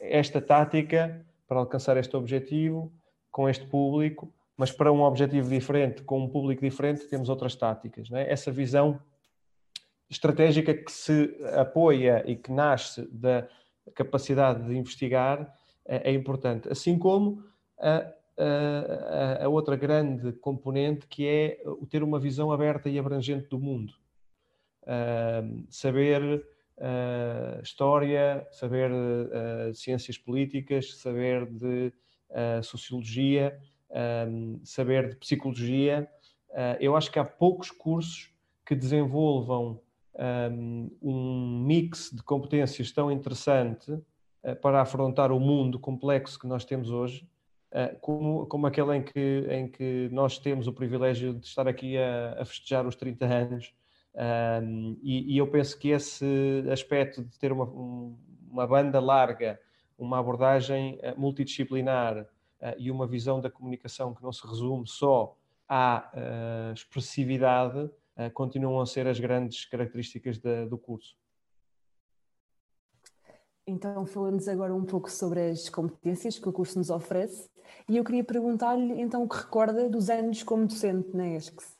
esta 0.00 0.40
tática 0.40 1.24
para 1.46 1.60
alcançar 1.60 1.96
este 1.96 2.16
objetivo 2.16 2.92
com 3.30 3.48
este 3.48 3.64
público, 3.66 4.32
mas 4.56 4.72
para 4.72 4.92
um 4.92 5.02
objetivo 5.02 5.48
diferente, 5.48 6.02
com 6.02 6.18
um 6.18 6.28
público 6.28 6.62
diferente, 6.62 7.06
temos 7.06 7.28
outras 7.28 7.54
táticas. 7.54 8.10
É? 8.10 8.30
Essa 8.30 8.50
visão 8.50 9.00
estratégica 10.10 10.74
que 10.74 10.90
se 10.90 11.34
apoia 11.56 12.24
e 12.26 12.34
que 12.36 12.50
nasce 12.50 13.08
da 13.12 13.48
capacidade 13.94 14.66
de 14.66 14.76
investigar 14.76 15.56
é, 15.86 16.10
é 16.10 16.12
importante, 16.12 16.68
assim 16.68 16.98
como 16.98 17.44
a, 17.78 18.12
a, 18.38 19.48
outra 19.48 19.76
grande 19.76 20.32
componente 20.32 21.06
que 21.06 21.26
é 21.26 21.62
o 21.64 21.86
ter 21.86 22.02
uma 22.02 22.18
visão 22.18 22.50
aberta 22.50 22.88
e 22.88 22.98
abrangente 22.98 23.48
do 23.48 23.58
mundo. 23.58 23.92
Uh, 24.82 25.64
saber 25.70 26.44
uh, 26.78 27.62
história, 27.62 28.46
saber 28.50 28.90
uh, 28.90 29.74
ciências 29.74 30.18
políticas, 30.18 30.96
saber 30.96 31.46
de 31.46 31.92
sociologia, 32.62 33.60
saber 34.64 35.10
de 35.10 35.16
psicologia. 35.16 36.08
eu 36.80 36.96
acho 36.96 37.12
que 37.12 37.18
há 37.18 37.24
poucos 37.26 37.70
cursos 37.70 38.32
que 38.64 38.74
desenvolvam 38.74 39.78
um, 41.02 41.62
mix 41.66 42.10
de 42.10 42.22
competências 42.22 42.90
tão 42.90 43.12
interessante 43.12 43.94
para 44.62 44.80
afrontar 44.80 45.30
o 45.30 45.38
mundo 45.38 45.78
complexo 45.78 46.38
que 46.38 46.46
nós 46.46 46.64
temos 46.64 46.90
hoje, 46.90 47.28
como, 48.00 48.46
como 48.46 48.66
aquele 48.66 48.96
em 48.96 49.02
que, 49.02 49.46
em 49.50 49.68
que 49.68 50.08
nós 50.12 50.38
temos 50.38 50.66
o 50.66 50.72
privilégio 50.72 51.34
de 51.34 51.46
estar 51.46 51.66
aqui 51.66 51.96
a, 51.96 52.36
a 52.40 52.44
festejar 52.44 52.86
os 52.86 52.94
30 52.96 53.24
anos. 53.24 53.74
Um, 54.14 54.98
e, 55.02 55.34
e, 55.34 55.38
eu 55.38 55.46
penso 55.46 55.78
que 55.78 55.88
esse 55.88 56.64
aspecto 56.70 57.24
de 57.24 57.38
ter 57.38 57.50
uma, 57.50 57.64
um, 57.64 58.14
uma 58.50 58.66
banda 58.66 59.00
larga, 59.00 59.58
uma 59.98 60.18
abordagem 60.18 60.98
uh, 61.02 61.18
multidisciplinar 61.18 62.26
e 62.78 62.90
uma 62.92 63.08
visão 63.08 63.40
da 63.40 63.50
comunicação 63.50 64.14
que 64.14 64.22
não 64.22 64.30
se 64.32 64.46
resume 64.46 64.86
só 64.86 65.36
à 65.68 66.08
expressividade, 66.72 67.90
eh, 68.16 68.30
continuam 68.30 68.80
a 68.80 68.86
ser 68.86 69.06
as 69.06 69.18
grandes 69.18 69.64
características 69.64 70.38
do 70.38 70.78
curso. 70.78 71.16
Então, 73.66 74.04
falando-nos 74.06 74.48
agora 74.48 74.74
um 74.74 74.84
pouco 74.84 75.10
sobre 75.10 75.50
as 75.50 75.68
competências 75.68 76.38
que 76.38 76.48
o 76.48 76.52
curso 76.52 76.78
nos 76.78 76.90
oferece, 76.90 77.48
e 77.88 77.96
eu 77.96 78.04
queria 78.04 78.24
perguntar-lhe 78.24 79.00
então 79.00 79.22
o 79.22 79.28
que 79.28 79.36
recorda 79.36 79.88
dos 79.88 80.10
anos 80.10 80.42
como 80.42 80.66
docente 80.66 81.16
na 81.16 81.28
ESCS. 81.28 81.76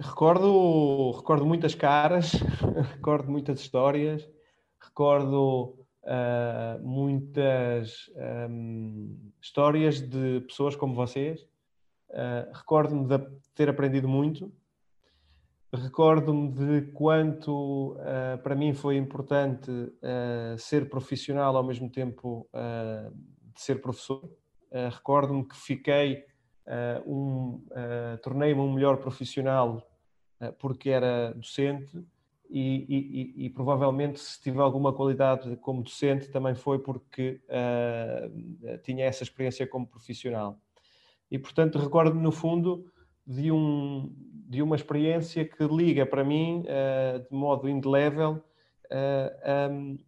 Recordo, 0.00 1.12
recordo 1.12 1.46
muitas 1.46 1.74
caras, 1.74 2.32
recordo 2.94 3.30
muitas 3.30 3.60
histórias, 3.60 4.28
recordo 4.80 5.76
uh, 6.04 6.80
muitas 6.82 8.10
um, 8.48 9.32
histórias 9.40 10.00
de 10.00 10.40
pessoas 10.40 10.76
como 10.76 10.94
vocês, 10.94 11.46
Uh, 12.10 12.50
Recordo-me 12.54 13.06
de 13.06 13.18
ter 13.54 13.68
aprendido 13.68 14.08
muito. 14.08 14.50
Recordo-me 15.72 16.50
de 16.50 16.92
quanto 16.92 17.92
uh, 17.92 18.38
para 18.42 18.54
mim 18.54 18.72
foi 18.72 18.96
importante 18.96 19.70
uh, 19.70 20.58
ser 20.58 20.88
profissional 20.88 21.56
ao 21.56 21.62
mesmo 21.62 21.90
tempo 21.90 22.48
de 23.54 23.60
ser 23.60 23.80
professor. 23.80 24.30
Recordo-me 24.70 25.46
que 25.46 25.56
fiquei 25.56 26.24
um, 27.06 27.64
tornei-me 28.22 28.60
um 28.60 28.72
melhor 28.72 28.98
profissional 28.98 29.82
porque 30.58 30.90
era 30.90 31.32
docente 31.32 32.04
e, 32.50 33.34
e, 33.36 33.46
e, 33.46 33.50
provavelmente 33.50 34.20
se 34.20 34.40
tive 34.40 34.60
alguma 34.60 34.92
qualidade 34.92 35.56
como 35.56 35.82
docente 35.82 36.30
também 36.30 36.54
foi 36.54 36.78
porque 36.78 37.40
tinha 38.84 39.06
essa 39.06 39.22
experiência 39.22 39.66
como 39.66 39.86
profissional 39.86 40.60
e, 41.30 41.38
portanto, 41.38 41.78
recordo-me, 41.78 42.22
no 42.22 42.32
fundo, 42.32 42.90
de, 43.26 43.52
um, 43.52 44.10
de 44.48 44.62
uma 44.62 44.76
experiência 44.76 45.44
que 45.44 45.62
liga 45.64 46.06
para 46.06 46.24
mim, 46.24 46.64
uh, 46.64 47.20
de 47.20 47.36
modo 47.36 47.68
indelével, 47.68 48.42
uh, 48.86 49.70
um, 49.70 49.98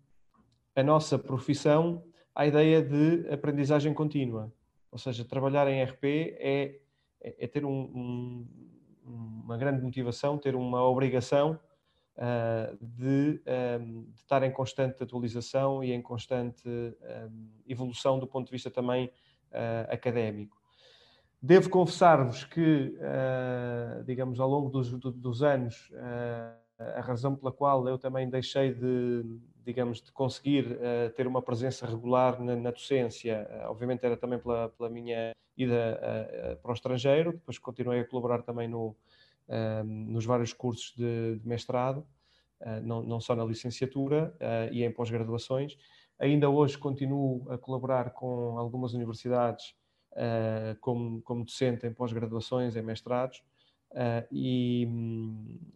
a 0.74 0.82
nossa 0.82 1.18
profissão 1.18 2.02
à 2.34 2.46
ideia 2.46 2.80
de 2.80 3.28
aprendizagem 3.30 3.92
contínua. 3.92 4.50
Ou 4.90 4.96
seja, 4.96 5.26
trabalhar 5.26 5.68
em 5.68 5.84
RP 5.84 6.04
é, 6.04 6.80
é, 7.20 7.44
é 7.44 7.46
ter 7.46 7.66
um, 7.66 7.70
um, 7.70 8.46
uma 9.04 9.58
grande 9.58 9.82
motivação, 9.82 10.38
ter 10.38 10.56
uma 10.56 10.88
obrigação 10.88 11.60
uh, 12.16 12.78
de, 12.80 13.42
um, 13.78 14.04
de, 14.04 14.20
estar 14.20 14.42
em 14.42 14.50
constante 14.50 15.02
atualização 15.02 15.84
e 15.84 15.92
em 15.92 16.00
constante 16.00 16.66
evolução 17.68 18.18
do 18.18 18.26
ponto 18.26 18.46
de 18.46 18.52
vista 18.52 18.70
também 18.70 19.10
académico. 19.90 20.59
Devo 21.42 21.70
confessar-vos 21.70 22.44
que, 22.44 22.94
uh, 22.98 24.04
digamos, 24.04 24.38
ao 24.38 24.48
longo 24.48 24.68
dos, 24.68 24.90
dos 24.92 25.42
anos, 25.42 25.90
uh, 25.90 26.60
a 26.98 27.00
razão 27.00 27.34
pela 27.34 27.50
qual 27.50 27.88
eu 27.88 27.96
também 27.96 28.28
deixei 28.28 28.74
de, 28.74 29.24
digamos, 29.64 30.02
de 30.02 30.12
conseguir 30.12 30.66
uh, 30.72 31.10
ter 31.16 31.26
uma 31.26 31.40
presença 31.40 31.86
regular 31.86 32.38
na, 32.42 32.54
na 32.56 32.70
docência, 32.70 33.48
obviamente 33.68 34.04
era 34.04 34.18
também 34.18 34.38
pela, 34.38 34.68
pela 34.68 34.90
minha 34.90 35.32
ida 35.56 36.58
para 36.62 36.70
o 36.70 36.74
estrangeiro, 36.74 37.32
depois 37.32 37.58
continuei 37.58 38.00
a 38.00 38.04
colaborar 38.06 38.42
também 38.42 38.66
no, 38.66 38.96
nos 39.84 40.24
vários 40.24 40.54
cursos 40.54 40.94
de, 40.96 41.38
de 41.38 41.46
mestrado, 41.46 42.06
não, 42.82 43.02
não, 43.02 43.20
só 43.20 43.36
na 43.36 43.44
licenciatura 43.44 44.34
e 44.72 44.82
em 44.82 44.90
pós-graduações. 44.90 45.76
Ainda 46.18 46.48
hoje 46.48 46.78
continuo 46.78 47.44
a 47.50 47.58
colaborar 47.58 48.10
com 48.12 48.56
algumas 48.58 48.94
universidades 48.94 49.74
uh, 50.12 50.78
como, 50.80 51.20
como 51.22 51.44
docente 51.44 51.86
em 51.86 51.92
pós-graduações, 51.92 52.76
em 52.76 52.82
mestrados, 52.82 53.42
uh, 53.92 54.26
e, 54.30 54.88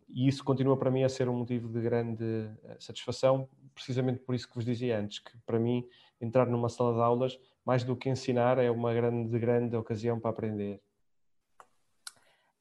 e, 0.08 0.28
isso 0.28 0.44
continua 0.44 0.76
para 0.76 0.90
mim 0.90 1.02
a 1.02 1.08
ser 1.08 1.28
um 1.28 1.36
motivo 1.36 1.68
de 1.68 1.80
grande 1.80 2.24
eh, 2.64 2.76
satisfação, 2.78 3.48
precisamente 3.74 4.20
por 4.20 4.34
isso 4.34 4.48
que 4.48 4.54
vos 4.54 4.64
dizia 4.64 4.98
antes, 4.98 5.18
que 5.18 5.36
para 5.44 5.58
mim 5.58 5.86
entrar 6.20 6.46
numa 6.46 6.68
sala 6.68 6.94
de 6.94 7.00
aulas, 7.00 7.38
mais 7.64 7.82
do 7.82 7.96
que 7.96 8.08
ensinar, 8.08 8.58
é 8.58 8.70
uma 8.70 8.92
grande, 8.92 9.38
grande 9.38 9.76
ocasião 9.76 10.20
para 10.20 10.30
aprender. 10.30 10.80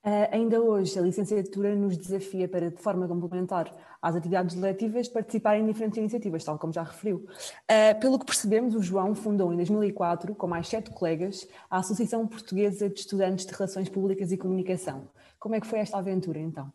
Uh, 0.05 0.27
ainda 0.31 0.61
hoje, 0.61 0.99
a 0.99 1.01
licenciatura 1.01 1.73
nos 1.77 1.95
desafia 1.95 2.45
para, 2.45 2.69
de 2.69 2.81
forma 2.81 3.07
complementar 3.07 3.73
às 4.01 4.13
atividades 4.13 4.53
letivas, 4.53 5.07
participar 5.07 5.57
em 5.57 5.65
diferentes 5.65 5.97
iniciativas, 5.97 6.43
tal 6.43 6.59
como 6.59 6.73
já 6.73 6.83
referiu. 6.83 7.25
Uh, 7.71 7.97
pelo 8.01 8.19
que 8.19 8.25
percebemos, 8.25 8.75
o 8.75 8.83
João 8.83 9.15
fundou 9.15 9.53
em 9.53 9.55
2004, 9.55 10.35
com 10.35 10.45
mais 10.45 10.67
sete 10.67 10.89
colegas, 10.89 11.47
a 11.69 11.77
Associação 11.77 12.27
Portuguesa 12.27 12.89
de 12.89 12.99
Estudantes 12.99 13.45
de 13.45 13.53
Relações 13.53 13.87
Públicas 13.87 14.33
e 14.33 14.37
Comunicação. 14.37 15.07
Como 15.39 15.55
é 15.55 15.61
que 15.61 15.67
foi 15.67 15.79
esta 15.79 15.97
aventura, 15.97 16.37
então? 16.37 16.69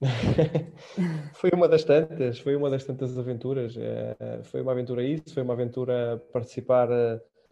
foi 1.34 1.50
uma 1.50 1.68
das 1.68 1.84
tantas, 1.84 2.38
foi 2.38 2.56
uma 2.56 2.70
das 2.70 2.84
tantas 2.84 3.18
aventuras. 3.18 3.76
Uh, 3.76 4.42
foi 4.44 4.62
uma 4.62 4.72
aventura 4.72 5.04
isso, 5.04 5.34
foi 5.34 5.42
uma 5.42 5.52
aventura 5.52 6.24
participar 6.32 6.88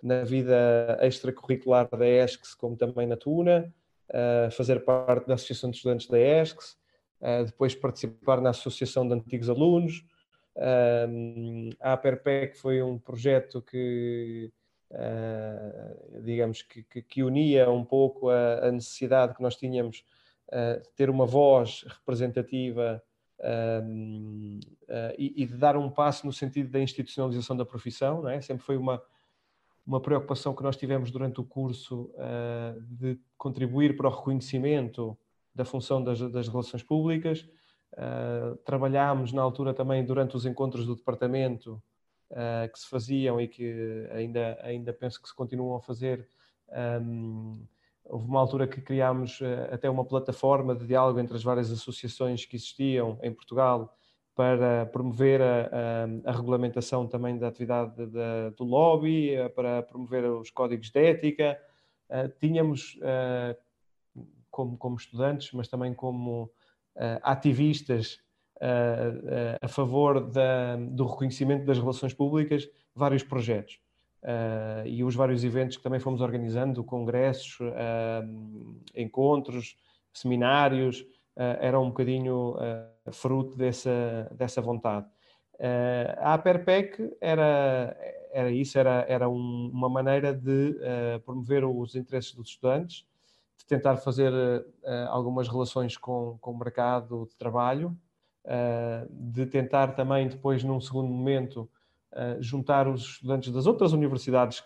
na 0.03 0.25
vida 0.25 0.99
extracurricular 1.03 1.87
da 1.91 2.09
ESCS, 2.09 2.55
como 2.55 2.75
também 2.75 3.07
na 3.07 3.19
TUNA, 3.19 3.71
fazer 4.53 4.85
parte 4.85 5.27
da 5.27 5.35
Associação 5.35 5.71
de 5.71 5.77
Estudantes 5.77 6.07
da 6.07 6.19
ESCS, 6.19 6.77
uh, 7.21 7.45
depois 7.47 7.75
participar 7.75 8.41
na 8.41 8.51
Associação 8.51 9.07
de 9.07 9.15
Antigos 9.15 9.49
Alunos. 9.49 10.05
Uh, 10.55 11.71
a 11.81 11.95
APERPEC 11.95 12.59
foi 12.59 12.83
um 12.83 12.99
projeto 12.99 13.63
que, 13.63 14.53
digamos, 16.23 16.63
que, 16.63 16.83
que, 16.83 17.03
que, 17.03 17.23
unia 17.23 17.71
um 17.71 17.85
pouco 17.85 18.29
a, 18.29 18.67
a, 18.67 18.73
necessidade 18.73 19.35
que 19.35 19.43
nós 19.43 19.57
tínhamos 19.57 20.05
de 20.83 20.89
ter 20.95 21.09
uma 21.09 21.25
voz 21.25 21.83
representativa 21.89 23.03
um, 23.43 24.61
uh, 24.89 25.15
e, 25.19 25.43
e, 25.43 25.47
de 25.47 25.57
dar 25.57 25.77
um 25.77 25.91
passo 25.91 26.27
no 26.27 26.33
sentido 26.33 26.71
da 26.71 26.81
institucionalização 26.81 27.57
da 27.57 27.65
profissão, 27.65 28.29
é? 28.29 28.41
Sempre 28.41 28.65
foi 28.65 28.77
uma, 28.77 29.03
uma 29.87 30.01
preocupação 30.01 30.55
que 30.55 30.63
nós 30.63 30.77
tivemos 30.77 31.11
durante 31.11 31.41
o 31.41 31.45
curso 31.45 32.11
uh, 32.15 32.81
de 32.83 33.19
contribuir 33.37 33.97
para 33.97 34.09
o 34.09 34.11
reconhecimento 34.11 35.19
da 35.55 35.65
função 35.65 36.03
das, 36.03 36.21
das 36.31 36.49
relações 36.49 36.83
públicas. 36.83 37.49
Uh, 37.93 38.57
trabalhámos 38.65 39.33
na 39.33 39.43
altura 39.43 39.75
também 39.75 40.05
durante 40.05 40.37
os 40.37 40.47
encontros 40.47 40.87
do 40.87 40.97
departamento 40.97 41.83
que 42.73 42.79
se 42.79 42.89
faziam 42.89 43.39
e 43.39 43.47
que 43.47 44.09
ainda, 44.11 44.59
ainda 44.63 44.91
penso 44.91 45.21
que 45.21 45.29
se 45.29 45.37
continuam 45.37 45.77
a 45.77 45.83
fazer. 45.83 46.27
Um, 47.05 47.67
Houve 48.05 48.27
uma 48.27 48.41
altura 48.41 48.67
que 48.67 48.81
criámos 48.81 49.41
até 49.71 49.89
uma 49.89 50.05
plataforma 50.05 50.75
de 50.75 50.87
diálogo 50.87 51.21
entre 51.21 51.37
as 51.37 51.43
várias 51.43 51.71
associações 51.71 52.45
que 52.45 52.57
existiam 52.57 53.19
em 53.23 53.33
Portugal 53.33 53.95
para 54.35 54.87
promover 54.87 55.41
a, 55.43 55.71
a, 56.25 56.31
a 56.31 56.33
regulamentação 56.33 57.07
também 57.07 57.37
da 57.39 57.49
atividade 57.49 58.07
de, 58.07 58.51
do 58.57 58.65
lobby, 58.65 59.35
eh, 59.35 59.49
para 59.49 59.83
promover 59.83 60.25
os 60.25 60.51
códigos 60.51 60.91
de 60.91 61.01
ética. 61.01 61.59
Uh, 62.09 62.29
tínhamos, 62.41 62.97
uh, 62.97 63.57
como, 64.51 64.77
como 64.77 64.97
estudantes, 64.97 65.53
mas 65.53 65.69
também 65.69 65.95
como 65.95 66.51
ativistas 67.23 68.21
a 69.63 69.67
favor 69.67 70.21
da, 70.31 70.77
do 70.77 71.07
reconhecimento 71.07 71.65
das 71.65 71.79
relações 71.79 72.13
públicas, 72.13 72.69
vários 72.95 73.23
projetos 73.23 73.81
uh, 74.23 74.87
e 74.87 75.03
os 75.05 75.15
vários 75.15 75.45
eventos 75.45 75.77
que 75.77 75.83
também 75.83 76.01
fomos 76.01 76.21
organizando, 76.21 76.83
congressos, 76.85 77.59
uh, 77.61 78.81
encontros, 78.95 79.77
seminários, 80.13 81.05
uh, 81.37 81.59
eram 81.61 81.85
um 81.85 81.89
bocadinho 81.89 82.55
fruto 83.13 83.57
dessa, 83.57 84.31
dessa 84.33 84.61
vontade. 84.61 85.07
a 86.19 86.35
Aperpec 86.35 87.17
era, 87.21 87.97
era 88.33 88.51
isso, 88.51 88.79
era, 88.79 89.05
era 89.09 89.29
um, 89.29 89.71
uma 89.73 89.89
maneira 89.89 90.33
de 90.33 90.77
promover 91.25 91.65
os 91.65 91.97
interesses 91.97 92.33
dos 92.33 92.51
estudantes, 92.51 93.05
de 93.59 93.67
tentar 93.67 93.97
fazer 93.97 94.33
algumas 95.09 95.49
relações 95.49 95.97
com, 95.97 96.39
com 96.41 96.53
o 96.53 96.59
mercado 96.59 97.27
de 97.29 97.37
trabalho, 97.37 97.97
de 99.11 99.47
tentar 99.47 99.97
também 99.97 100.29
depois, 100.29 100.63
num 100.63 100.81
segundo 100.81 101.09
momento, 101.09 101.69
juntar 102.39 102.87
os 102.87 103.03
estudantes 103.03 103.53
das 103.53 103.67
outras 103.67 103.93
universidades 103.93 104.63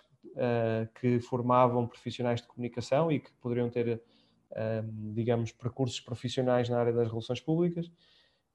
que 1.00 1.20
formavam 1.20 1.86
profissionais 1.86 2.40
de 2.40 2.46
comunicação 2.46 3.10
e 3.10 3.20
que 3.20 3.32
poderiam 3.40 3.70
ter, 3.70 4.02
digamos, 5.12 5.52
percursos 5.52 6.00
profissionais 6.00 6.68
na 6.68 6.78
área 6.78 6.92
das 6.92 7.08
relações 7.08 7.40
públicas. 7.40 7.90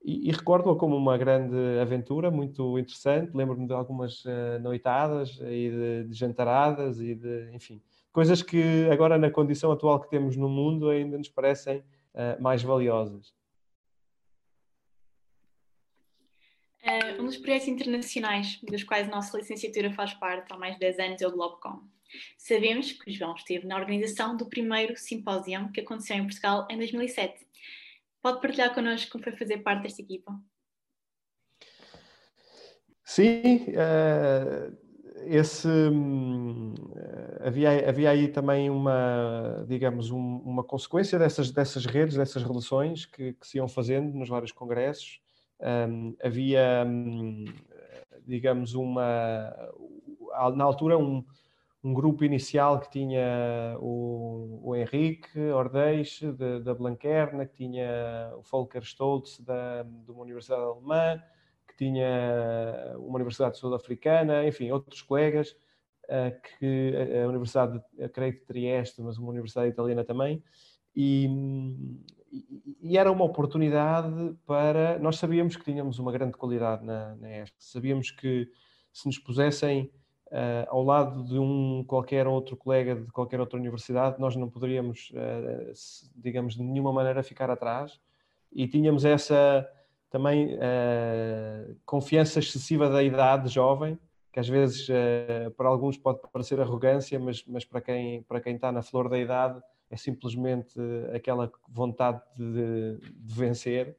E, 0.04 0.30
e 0.30 0.32
recordo-a 0.32 0.76
como 0.76 0.96
uma 0.96 1.18
grande 1.18 1.56
aventura, 1.80 2.32
muito 2.32 2.80
interessante. 2.80 3.36
Lembro-me 3.36 3.68
de 3.68 3.74
algumas 3.74 4.26
uh, 4.26 4.60
noitadas 4.62 5.40
e 5.42 5.70
de, 5.70 6.04
de 6.10 6.14
jantaradas 6.14 7.00
e 7.00 7.14
de, 7.14 7.52
enfim, 7.54 7.82
coisas 8.12 8.42
que 8.42 8.90
agora 8.92 9.18
na 9.18 9.30
condição 9.30 9.72
atual 9.72 10.00
que 10.00 10.10
temos 10.10 10.36
no 10.36 10.50
mundo 10.50 10.90
ainda 10.90 11.18
nos 11.18 11.30
parecem 11.30 11.84
mais 12.42 12.62
valiosas. 12.62 13.34
Uh, 16.84 17.22
um 17.22 17.26
dos 17.26 17.38
projetos 17.38 17.68
internacionais 17.68 18.60
dos 18.64 18.84
quais 18.84 19.08
a 19.08 19.12
nossa 19.12 19.38
licenciatura 19.38 19.94
faz 19.94 20.16
parte 20.16 20.52
há 20.52 20.58
mais 20.58 20.74
de 20.74 20.80
10 20.80 21.00
anos 21.00 21.22
é 21.22 21.28
o 21.28 21.32
Globcom. 21.32 21.80
Sabemos 22.38 22.92
que 22.92 23.10
o 23.10 23.14
João 23.14 23.36
esteve 23.36 23.68
na 23.68 23.78
organização 23.78 24.36
do 24.36 24.48
primeiro 24.48 24.98
simpósio 24.98 25.72
que 25.72 25.82
aconteceu 25.82 26.18
em 26.18 26.24
Portugal 26.24 26.68
em 26.70 26.78
2007. 26.78 27.46
Pode 28.22 28.42
partilhar 28.42 28.74
connosco 28.74 29.12
como 29.12 29.24
foi 29.24 29.34
fazer 29.34 29.60
parte 29.60 29.84
desta 29.84 30.02
equipa? 30.02 30.40
Sim, 33.04 33.66
uh, 33.70 34.78
esse, 35.26 35.68
um, 35.68 36.74
havia, 37.42 37.90
havia 37.90 38.10
aí 38.10 38.28
também 38.28 38.70
uma, 38.70 39.66
digamos, 39.68 40.12
um, 40.12 40.38
uma 40.38 40.64
consequência 40.64 41.18
dessas, 41.18 41.52
dessas 41.52 41.86
redes, 41.86 42.16
dessas 42.16 42.44
relações 42.44 43.06
que, 43.06 43.34
que 43.34 43.48
se 43.48 43.58
iam 43.58 43.68
fazendo 43.68 44.14
nos 44.14 44.30
vários 44.30 44.52
congressos 44.52 45.20
um, 45.62 46.16
havia, 46.24 46.84
um, 46.86 47.46
digamos, 48.26 48.74
uma. 48.74 49.54
Na 50.56 50.64
altura, 50.64 50.98
um, 50.98 51.24
um 51.84 51.94
grupo 51.94 52.24
inicial 52.24 52.80
que 52.80 52.92
tinha 52.92 53.76
o, 53.80 54.62
o 54.64 54.76
Henrique 54.76 55.40
Ordeix, 55.40 56.22
da 56.64 56.76
Blanquerna, 56.76 57.46
que 57.46 57.56
tinha 57.56 58.32
o 58.36 58.42
Volker 58.44 58.84
Stoltz, 58.84 59.40
da, 59.40 59.84
de 59.84 60.12
uma 60.12 60.22
universidade 60.22 60.62
alemã, 60.62 61.22
que 61.68 61.76
tinha 61.76 62.96
uma 62.98 63.16
universidade 63.16 63.58
sul-africana, 63.58 64.46
enfim, 64.48 64.70
outros 64.70 65.02
colegas, 65.02 65.56
uh, 66.06 66.40
que 66.60 66.94
a, 66.96 67.26
a 67.26 67.28
Universidade, 67.28 67.82
creio 68.14 68.34
que 68.34 68.46
Trieste, 68.46 69.02
mas 69.02 69.18
uma 69.18 69.30
universidade 69.30 69.70
italiana 69.70 70.04
também, 70.04 70.44
e, 70.96 71.28
e, 72.82 72.98
era 72.98 73.12
uma 73.12 73.24
oportunidade 73.24 74.36
para. 74.46 75.00
Nós 75.00 75.18
sabíamos 75.18 75.56
que 75.56 75.64
tínhamos 75.64 76.00
uma 76.00 76.12
grande 76.12 76.34
qualidade 76.34 76.86
na, 76.86 77.16
na 77.16 77.40
ESC, 77.40 77.56
sabíamos 77.58 78.12
que 78.12 78.50
se 78.92 79.08
nos 79.08 79.18
pusessem 79.18 79.90
uh, 80.32 80.66
ao 80.70 80.84
lado 80.84 81.24
de 81.24 81.38
um 81.38 81.84
qualquer 81.86 82.26
outro 82.26 82.56
colega 82.56 82.96
de 82.96 83.12
qualquer 83.12 83.40
outra 83.40 83.60
universidade, 83.60 84.20
nós 84.20 84.36
não 84.36 84.50
poderíamos, 84.50 85.12
uh, 85.12 85.72
digamos, 86.16 86.56
de 86.56 86.64
nenhuma 86.64 86.92
maneira 86.92 87.22
ficar 87.22 87.50
atrás 87.50 88.00
e 88.52 88.68
tínhamos 88.68 89.06
essa 89.06 89.68
também 90.10 90.56
uh, 90.56 91.76
confiança 91.86 92.40
excessiva 92.40 92.90
da 92.90 93.04
idade 93.04 93.50
jovem, 93.50 94.00
que 94.32 94.40
às 94.40 94.48
vezes 94.48 94.88
para 95.58 95.68
alguns 95.68 95.98
pode 95.98 96.20
parecer 96.32 96.58
arrogância, 96.62 97.20
mas, 97.20 97.44
mas 97.46 97.66
para, 97.66 97.82
quem, 97.82 98.24
para 98.24 98.40
quem 98.40 98.56
está 98.56 98.72
na 98.72 98.82
flor 98.82 99.10
da 99.10 99.20
idade 99.20 99.62
é 99.90 99.98
simplesmente 99.98 100.74
aquela 101.14 101.52
vontade 101.68 102.22
de, 102.38 102.98
de 102.98 103.34
vencer 103.36 103.98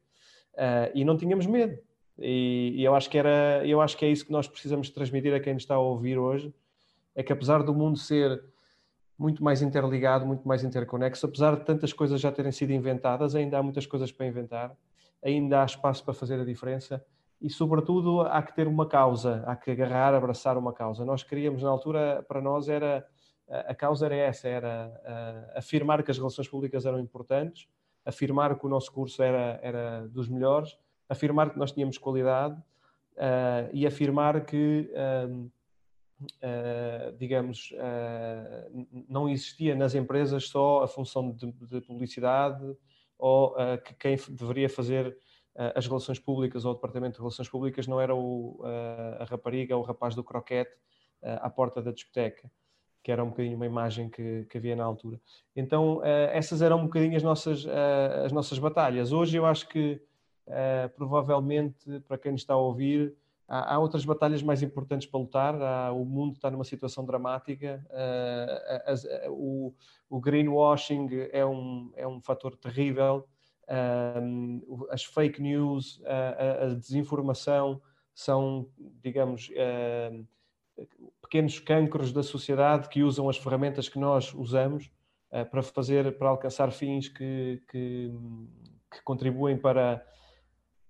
e 0.95 1.05
não 1.05 1.15
tínhamos 1.15 1.45
medo. 1.45 1.77
E, 2.17 2.73
e, 2.75 2.83
eu 2.83 2.95
acho 2.95 3.09
que 3.09 3.17
era, 3.17 3.65
eu 3.65 3.81
acho 3.81 3.97
que 3.97 4.05
é 4.05 4.09
isso 4.09 4.25
que 4.25 4.31
nós 4.31 4.47
precisamos 4.47 4.89
transmitir 4.89 5.33
a 5.33 5.39
quem 5.39 5.53
nos 5.53 5.63
está 5.63 5.75
a 5.75 5.79
ouvir 5.79 6.17
hoje, 6.17 6.53
é 7.15 7.23
que 7.23 7.33
apesar 7.33 7.63
do 7.63 7.73
mundo 7.73 7.97
ser 7.97 8.43
muito 9.17 9.43
mais 9.43 9.61
interligado, 9.61 10.25
muito 10.25 10.47
mais 10.47 10.63
interconexo, 10.63 11.25
apesar 11.25 11.55
de 11.55 11.65
tantas 11.65 11.93
coisas 11.93 12.19
já 12.19 12.31
terem 12.31 12.51
sido 12.51 12.71
inventadas, 12.71 13.35
ainda 13.35 13.57
há 13.57 13.63
muitas 13.63 13.85
coisas 13.85 14.11
para 14.11 14.27
inventar, 14.27 14.75
ainda 15.23 15.61
há 15.61 15.65
espaço 15.65 16.03
para 16.03 16.13
fazer 16.13 16.39
a 16.39 16.45
diferença 16.45 17.03
e, 17.41 17.49
sobretudo, 17.49 18.21
há 18.21 18.41
que 18.41 18.55
ter 18.55 18.67
uma 18.67 18.87
causa, 18.87 19.43
há 19.45 19.55
que 19.55 19.71
agarrar, 19.71 20.13
abraçar 20.13 20.57
uma 20.57 20.73
causa. 20.73 21.05
Nós 21.05 21.23
queríamos, 21.23 21.63
na 21.63 21.69
altura, 21.69 22.23
para 22.27 22.41
nós 22.41 22.69
era 22.69 23.05
a 23.47 23.75
causa 23.75 24.05
era 24.05 24.15
essa, 24.15 24.47
era 24.47 25.51
afirmar 25.55 26.03
que 26.03 26.11
as 26.11 26.17
relações 26.17 26.47
públicas 26.47 26.85
eram 26.85 26.99
importantes, 26.99 27.67
afirmar 28.05 28.57
que 28.57 28.65
o 28.65 28.69
nosso 28.69 28.91
curso 28.91 29.21
era, 29.21 29.59
era 29.61 30.07
dos 30.07 30.27
melhores, 30.27 30.77
afirmar 31.13 31.51
que 31.51 31.57
nós 31.57 31.71
tínhamos 31.71 31.97
qualidade 31.97 32.55
uh, 33.15 33.69
e 33.71 33.87
afirmar 33.87 34.45
que, 34.45 34.91
uh, 34.91 35.51
uh, 36.19 37.17
digamos, 37.17 37.73
não 39.07 39.29
existia 39.29 39.75
nas 39.75 39.95
empresas 39.95 40.49
só 40.49 40.83
a 40.83 40.87
função 40.87 41.31
de, 41.31 41.51
de 41.51 41.81
publicidade 41.81 42.75
ou 43.17 43.55
que 43.85 43.93
quem 43.93 44.17
deveria 44.31 44.67
fazer 44.67 45.15
as 45.75 45.87
relações 45.87 46.19
públicas 46.19 46.65
ou 46.65 46.71
o 46.71 46.73
departamento 46.73 47.13
de 47.13 47.19
relações 47.19 47.47
públicas 47.47 47.87
não 47.87 48.01
era 48.01 48.13
o, 48.13 48.61
a 49.19 49.23
rapariga 49.25 49.77
ou 49.77 49.83
o 49.83 49.85
rapaz 49.85 50.13
do 50.15 50.23
croquete 50.23 50.75
à 51.21 51.49
porta 51.49 51.81
da 51.81 51.91
discoteca 51.91 52.51
que 53.03 53.11
era 53.11 53.23
um 53.23 53.29
bocadinho 53.29 53.57
uma 53.57 53.65
imagem 53.65 54.09
que, 54.09 54.45
que 54.49 54.57
havia 54.57 54.75
na 54.75 54.85
altura. 54.85 55.19
Então, 55.55 55.97
uh, 55.97 56.03
essas 56.31 56.61
eram 56.61 56.79
um 56.79 56.85
bocadinho 56.85 57.17
as 57.17 57.21
nossas, 57.21 57.65
uh, 57.65 58.23
as 58.25 58.31
nossas 58.31 58.57
batalhas. 58.57 59.11
Hoje 59.11 59.37
eu 59.37 59.45
acho 59.45 59.67
que, 59.67 60.01
uh, 60.47 60.89
provavelmente, 60.95 61.99
para 62.07 62.17
quem 62.17 62.35
está 62.35 62.53
a 62.53 62.57
ouvir, 62.57 63.15
há, 63.47 63.75
há, 63.75 63.79
outras 63.79 64.05
batalhas 64.05 64.41
mais 64.41 64.61
importantes 64.61 65.07
para 65.07 65.19
lutar. 65.19 65.61
Há, 65.61 65.91
o 65.91 66.05
mundo 66.05 66.35
está 66.35 66.49
numa 66.49 66.63
situação 66.63 67.05
dramática. 67.05 67.85
As, 68.85 69.05
o, 69.29 69.73
o, 70.09 70.19
greenwashing 70.19 71.07
é 71.31 71.45
um, 71.45 71.91
é 71.95 72.07
um 72.07 72.21
fator 72.21 72.55
terrível. 72.55 73.27
as 74.89 75.03
fake 75.03 75.41
news, 75.41 76.01
a, 76.05 76.65
a, 76.65 76.73
desinformação 76.73 77.81
são, 78.13 78.67
digamos, 79.01 79.49
pequenos 81.21 81.59
cancros 81.59 82.11
da 82.11 82.23
sociedade 82.23 82.89
que 82.89 83.03
usam 83.03 83.29
as 83.29 83.37
ferramentas 83.37 83.89
que 83.89 83.99
nós 83.99 84.33
usamos 84.33 84.91
uh, 85.31 85.45
para 85.49 85.61
fazer, 85.61 86.17
para 86.17 86.29
alcançar 86.29 86.71
fins 86.71 87.07
que, 87.07 87.61
que, 87.69 88.11
que, 88.91 89.03
contribuem 89.03 89.57
para, 89.57 90.05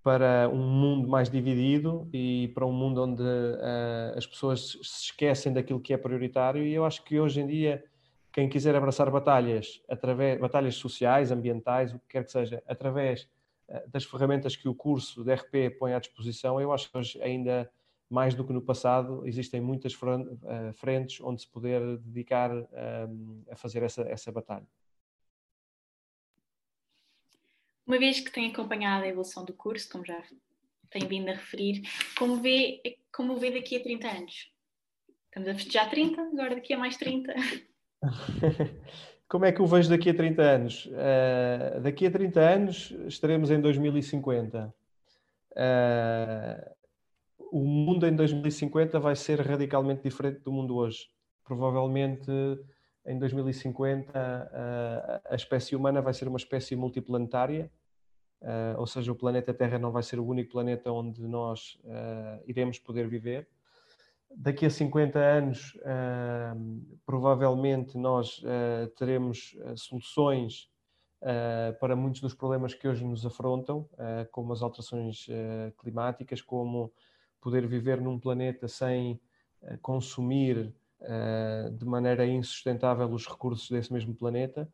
para 0.04 0.50
um 0.50 0.62
mundo 0.62 1.08
mais 1.08 1.30
dividido 1.30 2.10
e 2.12 2.52
para 2.54 2.66
um 2.66 2.74
mundo 2.74 3.02
onde 3.02 3.24
uh, 3.24 4.18
as 4.18 4.28
pessoas 4.28 4.78
se 4.84 5.06
esquecem 5.06 5.54
daquilo 5.54 5.80
que 5.80 5.94
é 5.94 5.98
prioritário. 5.98 6.66
E 6.66 6.74
eu 6.74 6.84
acho 6.86 7.04
que 7.04 7.20
hoje 7.20 7.40
em 7.40 7.48
dia, 7.48 7.84
quem 8.32 8.50
quiser 8.50 8.76
abraçar 8.76 9.10
batalhas, 9.10 9.82
através, 9.90 10.40
batalhas 10.40 10.76
sociais, 10.76 11.32
ambientais, 11.32 11.94
o 11.94 12.00
que 12.00 12.08
quer 12.10 12.26
que 12.26 12.32
seja, 12.32 12.62
através 12.68 13.30
das 13.88 14.04
ferramentas 14.04 14.56
que 14.56 14.68
o 14.68 14.76
curso 14.76 15.24
de 15.24 15.34
RP 15.34 15.78
põe 15.80 15.94
à 15.94 16.00
disposição, 16.00 16.60
eu 16.60 16.72
acho 16.74 16.92
que 16.92 16.98
hoje 16.98 17.22
ainda 17.22 17.70
mais 18.10 18.36
do 18.36 18.44
que 18.46 18.54
no 18.54 18.62
passado, 18.62 19.26
existem 19.26 19.60
muitas 19.60 19.94
frentes 20.76 21.20
onde 21.22 21.42
se 21.42 21.48
poder 21.48 21.98
dedicar 21.98 22.52
a 23.50 23.56
fazer 23.56 23.82
essa, 23.82 24.04
essa 24.04 24.32
batalha. 24.32 24.68
Uma 27.86 28.00
vez 28.00 28.20
que 28.20 28.32
tem 28.32 28.52
acompanhado 28.52 29.04
a 29.04 29.08
evolução 29.08 29.44
do 29.44 29.54
curso, 29.54 29.90
como 29.90 30.06
já 30.06 30.22
tem 30.90 31.08
vindo 31.08 31.30
a 31.30 31.34
referir, 31.34 31.82
como 32.18 32.38
vê, 32.38 32.82
como 33.12 33.36
vê 33.36 33.52
daqui 33.52 33.76
a 33.76 33.84
30 33.84 34.08
anos? 34.08 34.52
Estamos 35.26 35.50
a 35.50 35.56
festejar 35.56 35.90
30, 35.90 36.22
agora 36.22 36.56
daqui 36.56 36.74
a 36.74 36.78
mais 36.78 36.96
30. 36.96 37.34
como 39.28 39.46
é 39.46 39.52
que 39.52 39.60
eu 39.60 39.66
vejo 39.66 39.90
daqui 39.90 40.12
a 40.12 40.14
30 40.14 40.42
anos? 40.42 40.86
Uh, 40.86 41.82
daqui 41.82 42.06
a 42.06 42.12
30 42.12 42.40
anos 42.40 42.92
estaremos 43.08 43.50
em 43.50 43.60
2050. 43.60 44.68
Uh, 44.68 44.74
eh, 45.56 46.72
o 47.52 47.60
mundo 47.60 48.08
em 48.08 48.16
2050 48.16 49.00
vai 49.00 49.16
ser 49.16 49.42
radicalmente 49.42 50.04
diferente 50.04 50.40
do 50.40 50.52
mundo 50.52 50.76
hoje. 50.76 51.10
Provavelmente 51.44 52.32
em 53.06 53.20
2050 53.20 54.12
uh, 54.12 55.22
a 55.30 55.36
espécie 55.36 55.76
humana 55.76 56.02
vai 56.02 56.14
ser 56.14 56.28
uma 56.28 56.38
espécie 56.38 56.76
multiplanetária, 56.76 57.70
uh, 58.42 58.80
ou 58.80 58.88
seja, 58.88 59.12
o 59.12 59.16
planeta 59.16 59.54
Terra 59.54 59.78
não 59.78 59.92
vai 59.92 60.04
ser 60.04 60.20
o 60.20 60.26
único 60.26 60.52
planeta 60.52 60.92
onde 60.92 61.22
nós 61.28 61.80
uh, 61.84 62.42
iremos 62.48 62.80
poder 62.80 63.08
viver. 63.08 63.48
Daqui 64.36 64.66
a 64.66 64.70
50 64.70 65.20
anos, 65.20 65.78
provavelmente 67.06 67.96
nós 68.00 68.42
teremos 68.98 69.56
soluções 69.76 70.72
para 71.80 71.96
muitos 71.96 72.20
dos 72.20 72.34
problemas 72.34 72.74
que 72.74 72.88
hoje 72.88 73.06
nos 73.06 73.24
afrontam, 73.28 73.88
como 74.32 74.52
as 74.52 74.64
alterações 74.64 75.28
climáticas, 75.78 76.42
como 76.42 76.92
poder 77.40 77.68
viver 77.68 78.02
num 78.02 78.18
planeta 78.18 78.68
sem 78.68 79.22
consumir 79.84 80.74
de 81.78 81.86
maneira 81.86 82.26
insustentável 82.26 83.08
os 83.10 83.28
recursos 83.28 83.70
desse 83.70 83.92
mesmo 83.92 84.16
planeta. 84.16 84.70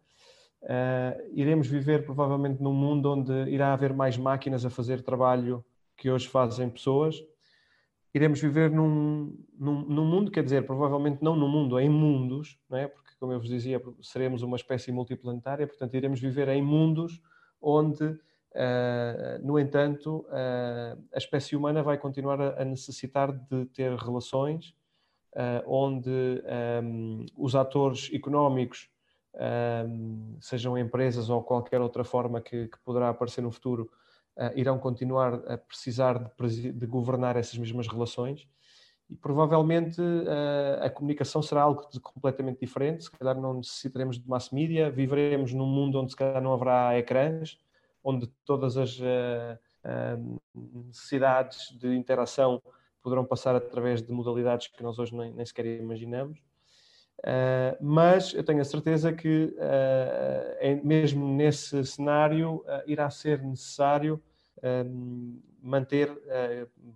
Uh, 0.62 1.16
iremos 1.34 1.68
viver 1.68 2.04
provavelmente 2.04 2.62
num 2.62 2.74
mundo 2.74 3.10
onde 3.14 3.32
irá 3.50 3.72
haver 3.72 3.94
mais 3.94 4.18
máquinas 4.18 4.66
a 4.66 4.70
fazer 4.70 5.02
trabalho 5.02 5.64
que 5.96 6.10
hoje 6.10 6.28
fazem 6.28 6.70
pessoas. 6.70 7.16
Iremos 8.14 8.42
viver 8.42 8.70
num, 8.70 9.38
num, 9.58 9.82
num 9.86 10.06
mundo, 10.06 10.32
quer 10.32 10.44
dizer, 10.44 10.66
provavelmente 10.66 11.24
não 11.24 11.36
num 11.36 11.48
mundo, 11.48 11.80
em 11.80 11.90
mundos, 11.90 12.60
não 12.70 12.78
é? 12.78 12.88
porque, 12.88 13.12
como 13.20 13.32
eu 13.32 13.40
vos 13.40 13.48
dizia, 13.48 13.82
seremos 14.02 14.42
uma 14.42 14.58
espécie 14.58 14.92
multiplanetária, 14.92 15.68
portanto, 15.68 15.94
iremos 15.94 16.20
viver 16.20 16.50
em 16.50 16.62
mundos 16.62 17.22
onde, 17.62 18.04
uh, 18.04 19.46
no 19.46 19.60
entanto, 19.60 20.26
uh, 20.28 21.00
a 21.14 21.18
espécie 21.18 21.56
humana 21.56 21.84
vai 21.84 21.98
continuar 21.98 22.42
a, 22.42 22.62
a 22.62 22.66
necessitar 22.66 23.32
de 23.32 23.66
ter 23.68 23.96
relações 23.96 24.74
onde 25.66 26.10
um, 26.10 26.42
ehm, 26.46 27.26
os 27.38 27.56
atores 27.56 28.10
económicos, 28.14 28.90
um, 29.36 29.40
ehm, 29.40 30.38
sejam 30.42 30.78
empresas 30.78 31.30
ou 31.30 31.44
qualquer 31.44 31.82
outra 31.82 32.04
forma 32.04 32.42
que, 32.42 32.68
que 32.68 32.80
poderá 32.84 33.10
aparecer 33.10 33.42
no 33.42 33.52
futuro, 33.52 33.90
uh, 34.38 34.52
irão 34.56 34.80
continuar 34.80 35.36
a 35.48 35.58
precisar 35.58 36.32
de, 36.40 36.72
de, 36.72 36.86
governar 36.86 37.36
essas 37.36 37.58
mesmas 37.58 37.88
relações. 37.88 38.48
E 39.10 39.16
provavelmente 39.16 40.00
uh, 40.02 40.84
a 40.84 40.90
comunicação 40.90 41.42
será 41.42 41.64
algo 41.64 41.88
completamente 42.02 42.60
diferente. 42.60 43.04
Se 43.04 43.12
calhar 43.12 43.40
não 43.40 43.56
necessitaremos 43.56 44.20
de 44.20 44.28
mass 44.28 44.52
media, 44.52 44.90
viveremos 44.90 45.54
num 45.54 45.66
mundo 45.66 46.00
onde 46.00 46.12
se 46.12 46.18
calhar 46.18 46.42
não 46.42 46.54
haverá 46.54 46.98
ecrãs, 46.98 47.58
onde 48.04 48.28
todas 48.46 48.78
as 48.78 48.98
necessidades 50.54 51.76
de 51.78 51.96
interação 51.96 52.62
poderão 53.02 53.26
passar 53.26 53.56
através 53.56 54.02
de 54.02 54.12
modalidades 54.12 54.68
que 54.68 54.84
nós 54.84 55.00
hoje 55.00 55.16
nem, 55.16 55.34
nem 55.34 55.46
sequer 55.46 55.66
imaginamos. 55.66 56.40
Uh, 57.20 57.76
mas 57.82 58.34
eu 58.34 58.44
tenho 58.44 58.62
a 58.62 58.66
certeza 58.66 59.12
que, 59.12 59.54
uh, 59.58 60.88
mesmo 60.88 61.28
nesse 61.36 61.84
cenário, 61.86 62.64
uh, 62.66 62.84
irá 62.88 63.10
ser 63.10 63.42
necessário 63.44 64.22
manter, 65.62 66.12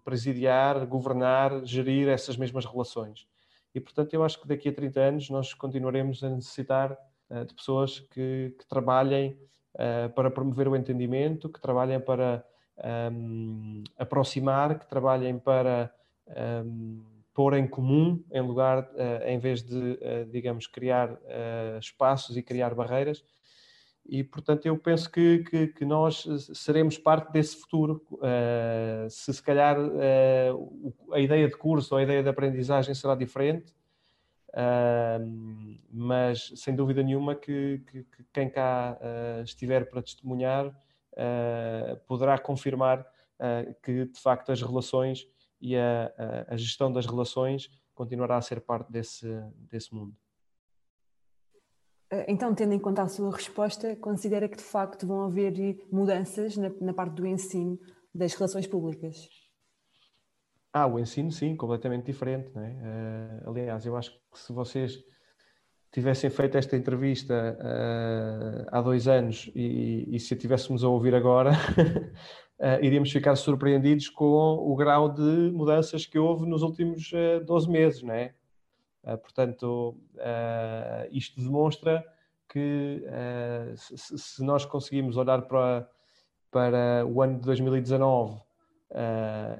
presidiar, 0.04 0.86
governar, 0.86 1.64
gerir 1.64 2.10
essas 2.10 2.36
mesmas 2.36 2.66
relações. 2.66 3.26
E, 3.74 3.80
portanto, 3.80 4.14
eu 4.14 4.22
acho 4.22 4.42
que 4.42 4.46
daqui 4.46 4.68
a 4.68 4.74
30 4.74 5.00
anos 5.00 5.30
nós 5.30 5.54
continuaremos 5.54 6.22
a 6.26 6.30
necessitar 6.30 6.98
de 7.48 7.54
pessoas 7.54 8.02
que, 8.02 8.54
que 8.60 8.68
trabalhem 8.68 9.40
para 10.14 10.30
promover 10.30 10.68
o 10.68 10.76
entendimento, 10.76 11.48
que 11.48 11.62
trabalhem 11.62 12.02
para 12.02 12.46
um, 13.12 13.84
aproximar, 13.98 14.80
que 14.80 14.88
trabalhem 14.88 15.38
para 15.38 15.94
um, 16.66 17.04
pôr 17.34 17.56
em 17.56 17.68
comum, 17.68 18.24
em 18.32 18.42
lugar, 18.42 18.84
uh, 18.84 19.28
em 19.28 19.40
vez 19.40 19.64
de, 19.64 19.76
uh, 19.76 20.26
digamos, 20.30 20.68
criar 20.68 21.12
uh, 21.12 21.80
espaços 21.80 22.38
e 22.38 22.44
criar 22.44 22.76
barreiras. 22.76 23.24
E, 24.06 24.24
portanto, 24.24 24.66
eu 24.66 24.78
penso 24.78 25.10
que, 25.10 25.40
que, 25.40 25.68
que 25.68 25.86
nós 25.86 26.26
seremos 26.54 26.98
parte 26.98 27.32
desse 27.32 27.56
futuro. 27.56 28.06
se 29.10 29.34
se 29.34 29.42
calhar 29.42 29.78
a 31.14 31.20
ideia 31.22 31.48
de 31.48 31.56
curso 31.56 31.96
ou 31.96 32.00
a 32.00 32.04
ideia 32.04 32.22
de 32.22 32.28
aprendizagem 32.28 32.94
será 32.94 33.16
diferente, 33.16 33.74
mas 35.90 36.52
sem 36.58 36.76
dúvida 36.76 37.02
nenhuma 37.02 37.34
que, 37.34 37.82
que, 37.90 38.04
que 38.04 38.26
quem 38.34 38.50
cá 38.50 39.00
estiver 39.46 39.90
para 39.90 40.02
testemunhar 40.02 40.68
uh, 40.68 40.74
poderá 42.08 42.38
confirmar 42.38 43.02
uh, 43.02 43.74
que, 43.82 44.06
de 44.06 44.20
facto, 44.20 44.52
as 44.52 44.62
relações 44.62 45.28
e 45.62 45.78
a, 45.78 46.14
a, 46.50 46.54
a, 46.54 46.58
gestão 46.58 46.92
das 46.92 47.06
relações 47.06 47.70
continuará 47.94 48.38
a 48.38 48.42
ser 48.42 48.60
parte 48.62 48.92
desse, 48.92 49.28
desse 49.70 49.94
mundo. 49.94 50.16
Eh, 52.12 52.26
então, 52.28 52.54
tendo 52.54 52.74
em 52.74 52.80
conta 52.80 53.02
a 53.02 53.08
sua 53.08 53.32
resposta, 53.32 53.96
considera 53.96 54.50
que 54.50 54.58
de 54.58 54.64
facto 54.64 55.08
vão 55.08 55.24
haver 55.24 55.54
mudanças 55.92 56.58
na, 56.58 56.70
na 56.82 56.94
parte 56.94 57.14
do 57.16 57.26
ensino 57.26 57.80
das 58.14 58.34
relações 58.34 58.68
públicas? 58.68 59.30
Ah, 60.72 60.88
o 60.88 61.00
ensino, 61.00 61.32
sim, 61.32 61.56
completamente 61.56 62.06
diferente. 62.06 62.52
Não 62.54 62.64
é? 62.64 62.72
Uh, 62.72 63.50
aliás, 63.50 63.86
eu 63.86 63.96
acho 63.96 64.12
que 64.12 64.40
se 64.40 64.52
vocês 64.52 65.04
tivessem 65.94 66.28
feito 66.32 66.58
esta 66.58 66.76
entrevista 66.76 67.56
uh, 67.60 68.68
há 68.72 68.82
dois 68.82 69.08
anos 69.08 69.50
e, 69.56 70.08
e, 70.12 70.20
se 70.20 70.34
a 70.34 70.38
tivéssemos 70.38 70.84
a 70.84 70.90
ouvir 70.90 71.14
agora, 71.14 71.52
uh, 71.52 72.82
iríamos 72.84 73.12
ficar 73.12 73.36
surpreendidos 73.36 74.10
com 74.10 74.26
o 74.26 74.76
grau 74.76 75.08
de 75.08 75.52
mudanças 75.52 76.08
que 76.08 76.18
houve 76.18 76.48
nos 76.48 76.64
últimos 76.64 77.12
uh, 77.14 77.18
eh, 77.18 77.40
12 77.42 77.70
meses, 77.70 78.02
não 78.04 78.14
é? 78.14 78.34
portanto, 79.22 79.98
isto 81.12 81.42
demonstra 81.42 82.02
que 82.48 83.04
se, 83.76 84.18
se, 84.18 84.42
nós 84.42 84.64
conseguimos 84.64 85.18
olhar 85.18 85.42
para, 85.42 85.90
para 86.50 87.06
o 87.06 87.22
ano 87.22 87.38
de 87.38 87.42
2019 87.42 88.40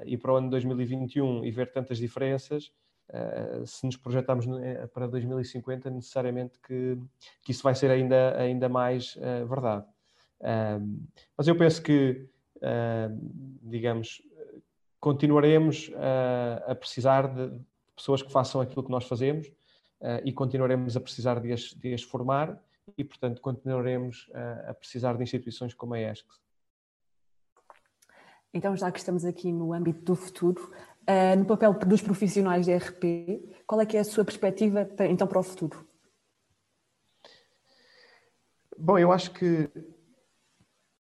e 0.06 0.16
para 0.16 0.32
o 0.32 0.36
ano 0.36 0.46
de 0.46 0.52
2021 0.52 1.44
e 1.44 1.50
ver 1.50 1.70
tantas 1.72 1.98
diferenças, 1.98 2.72
Uh, 3.10 3.66
se 3.66 3.84
nos 3.84 3.96
projetarmos 3.96 4.46
eh, 4.62 4.86
para 4.86 5.06
2050, 5.06 5.90
necessariamente 5.90 6.58
que, 6.58 6.98
que 7.42 7.52
isso 7.52 7.62
vai 7.62 7.74
ser 7.74 7.90
ainda, 7.90 8.36
ainda 8.38 8.68
mais 8.68 9.14
uh, 9.16 9.46
verdade. 9.46 9.86
Mas 11.38 11.48
eu 11.48 11.56
penso 11.56 11.80
que, 11.80 12.28
digamos, 13.62 14.20
continuaremos 15.00 15.90
a 16.66 16.74
precisar 16.74 17.28
de 17.28 17.50
pessoas 17.96 18.20
que 18.20 18.30
façam 18.30 18.60
aquilo 18.60 18.84
que 18.84 18.90
nós 18.90 19.06
fazemos 19.06 19.50
e 20.22 20.32
continuaremos 20.34 20.98
a 20.98 21.00
precisar 21.00 21.40
de 21.40 21.50
as, 21.50 21.72
de 21.72 21.94
as 21.94 22.02
formar 22.02 22.60
e, 22.98 23.02
portanto, 23.02 23.40
continuaremos 23.40 24.30
a 24.68 24.74
precisar 24.74 25.16
de 25.16 25.22
instituições 25.22 25.72
como 25.72 25.94
a 25.94 26.00
ESC. 26.00 26.26
Então, 28.54 28.76
já 28.76 28.92
que 28.92 29.00
estamos 29.00 29.24
aqui 29.24 29.50
no 29.50 29.72
âmbito 29.72 30.00
do 30.04 30.14
futuro, 30.14 30.70
Uh, 31.06 31.36
no 31.36 31.44
papel 31.44 31.74
dos 31.74 32.00
profissionais 32.00 32.64
de 32.64 32.74
RP, 32.74 33.62
qual 33.66 33.78
é 33.78 33.84
que 33.84 33.94
é 33.94 34.00
a 34.00 34.04
sua 34.04 34.24
perspectiva 34.24 34.86
para, 34.86 35.06
então 35.06 35.26
para 35.26 35.38
o 35.38 35.42
futuro? 35.42 35.86
Bom, 38.78 38.98
eu 38.98 39.12
acho 39.12 39.30
que 39.32 39.68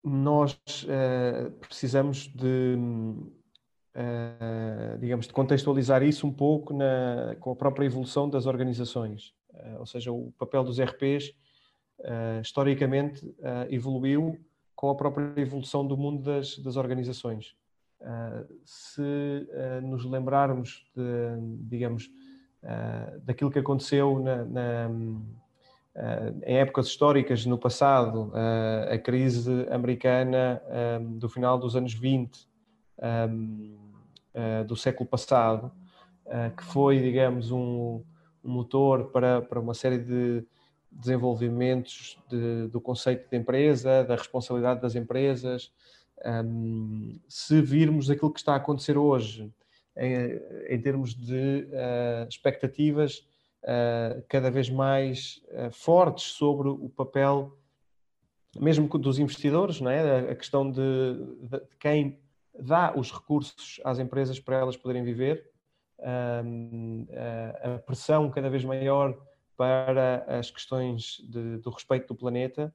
nós 0.03 0.59
uh, 0.85 1.53
precisamos 1.61 2.27
de, 2.27 2.77
uh, 3.95 4.99
digamos, 4.99 5.29
de 5.29 5.33
contextualizar 5.33 6.03
isso 6.03 6.27
um 6.27 6.33
pouco 6.33 6.75
na, 6.75 7.37
com 7.39 7.53
a 7.53 7.57
própria 7.57 7.87
evolução 7.87 8.29
das 8.29 8.47
organizações. 8.47 9.35
ou 9.79 9.87
seja, 9.87 10.11
o 10.11 10.33
papel 10.37 10.65
dos 10.65 10.81
RPs, 10.81 11.33
historicamente, 12.43 13.25
evoluiu 13.71 14.39
com 14.75 14.91
a 14.91 14.95
própria 14.95 15.33
evolução 15.41 15.87
do 15.87 15.97
mundo 15.97 16.23
das, 16.23 16.59
das 16.59 16.77
organizações. 16.77 17.57
Se 18.65 19.01
uh, 19.03 19.87
nos 19.87 20.05
lembrarmos, 20.05 20.87
de, 20.95 21.03
digamos, 21.63 22.07
uh, 22.63 23.21
daquilo 23.21 23.51
que 23.51 23.59
aconteceu 23.59 24.19
na, 24.21 24.45
na, 24.45 24.91
em 26.45 26.59
épocas 26.59 26.89
históricas 26.89 27.47
no 27.47 27.57
passado, 27.57 28.31
a 28.93 28.99
crise 28.99 29.67
americana 29.71 30.61
do 31.01 31.27
final 31.27 31.59
dos 31.59 31.75
anos 31.75 31.95
20 31.95 32.47
do 34.67 34.77
século 34.77 35.09
passado, 35.09 35.73
que 36.55 36.63
foi, 36.65 37.01
digamos, 37.01 37.51
um 37.51 38.05
motor 38.45 39.11
para, 39.11 39.41
para 39.41 39.59
uma 39.59 39.73
série 39.73 39.97
de 39.97 40.47
desenvolvimentos 40.91 42.19
de, 42.29 42.69
do 42.69 42.81
conceito 42.81 43.29
de 43.29 43.37
empresa, 43.37 44.05
da 44.05 44.17
responsabilidade 44.17 44.81
das 44.81 44.95
empresas. 44.95 45.73
Um, 46.25 47.21
se 47.29 47.61
virmos 47.61 48.11
aquilo 48.11 48.33
que 48.33 48.41
está 48.41 48.55
a 48.55 48.57
acontecer 48.57 48.97
hoje 48.97 49.53
em, 49.97 50.75
em 50.75 50.81
termos 50.81 51.15
de 51.15 51.69
uh, 51.71 52.29
expectativas 52.29 53.27
uh, 53.63 54.23
cada 54.29 54.51
vez 54.51 54.69
mais 54.69 55.43
uh, 55.49 55.71
fortes 55.71 56.33
sobre 56.33 56.69
o 56.69 56.89
papel, 56.89 57.57
mesmo 58.59 58.89
dos 58.99 59.19
investidores, 59.19 59.81
não 59.81 59.91
é? 59.91 60.31
a 60.31 60.35
questão 60.35 60.71
de, 60.71 60.81
de, 61.43 61.61
quem 61.79 62.19
dá 62.59 62.95
os 62.97 63.13
recursos 63.13 63.81
às 63.85 63.99
empresas 63.99 64.41
para 64.41 64.57
elas 64.57 64.77
poderem 64.77 65.05
viver, 65.05 65.51
a 65.99 67.79
pressão 67.81 68.31
cada 68.31 68.49
vez 68.49 68.65
maior 68.65 69.19
para 69.57 70.25
as 70.27 70.51
questões 70.51 71.23
de, 71.29 71.59
do 71.59 71.69
respeito 71.69 72.09
do 72.09 72.15
planeta, 72.15 72.75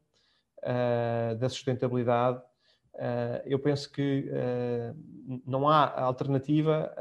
da 1.39 1.49
sustentabilidade. 1.49 2.43
Uh, 2.93 3.41
eu 3.45 3.57
penso 3.57 3.91
que 3.91 4.29
uh, 4.29 5.41
não 5.45 5.67
há 5.67 6.01
alternativa 6.01 6.93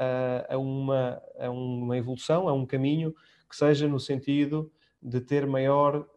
a, 0.49 0.57
uma, 0.57 1.21
a 1.37 1.49
uma 1.49 1.97
evolução, 1.97 2.47
a 2.47 2.53
um 2.53 2.65
caminho 2.65 3.13
que 3.49 3.55
seja 3.55 3.87
no 3.87 3.99
sentido 3.99 4.71
de 5.01 5.19
ter 5.19 5.45
maior 5.45 6.07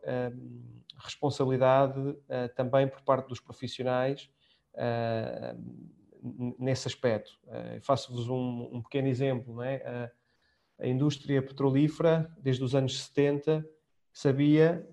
responsabilidade 0.98 2.16
também 2.54 2.86
por 2.86 3.00
parte 3.00 3.28
dos 3.28 3.40
profissionais 3.40 4.30
nesse 6.58 6.86
aspecto. 6.86 7.32
Faço-vos 7.80 8.28
um, 8.28 8.68
um, 8.72 8.82
pequeno 8.82 9.08
exemplo. 9.08 9.60
É? 9.62 10.12
a 10.78 10.86
indústria 10.86 11.42
petrolífera, 11.42 12.30
desde 12.38 12.62
os 12.62 12.74
anos 12.74 13.04
70, 13.04 13.66
sabia 14.12 14.86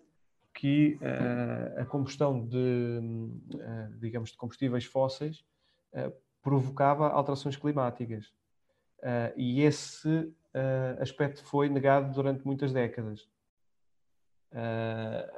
que 0.53 0.99
uh, 1.01 1.81
a 1.81 1.85
combustão 1.85 2.45
de, 2.45 2.57
uh, 3.55 3.97
digamos, 3.99 4.31
de 4.31 4.37
combustíveis 4.37 4.85
fósseis 4.85 5.43
uh, 5.93 6.11
provocava 6.41 7.09
alterações 7.09 7.55
climáticas. 7.55 8.33
e 9.35 9.61
esse 9.61 10.33
aspecto 10.99 11.43
foi 11.43 11.69
negado 11.69 12.13
durante 12.13 12.45
muitas 12.45 12.73
décadas. 12.73 13.29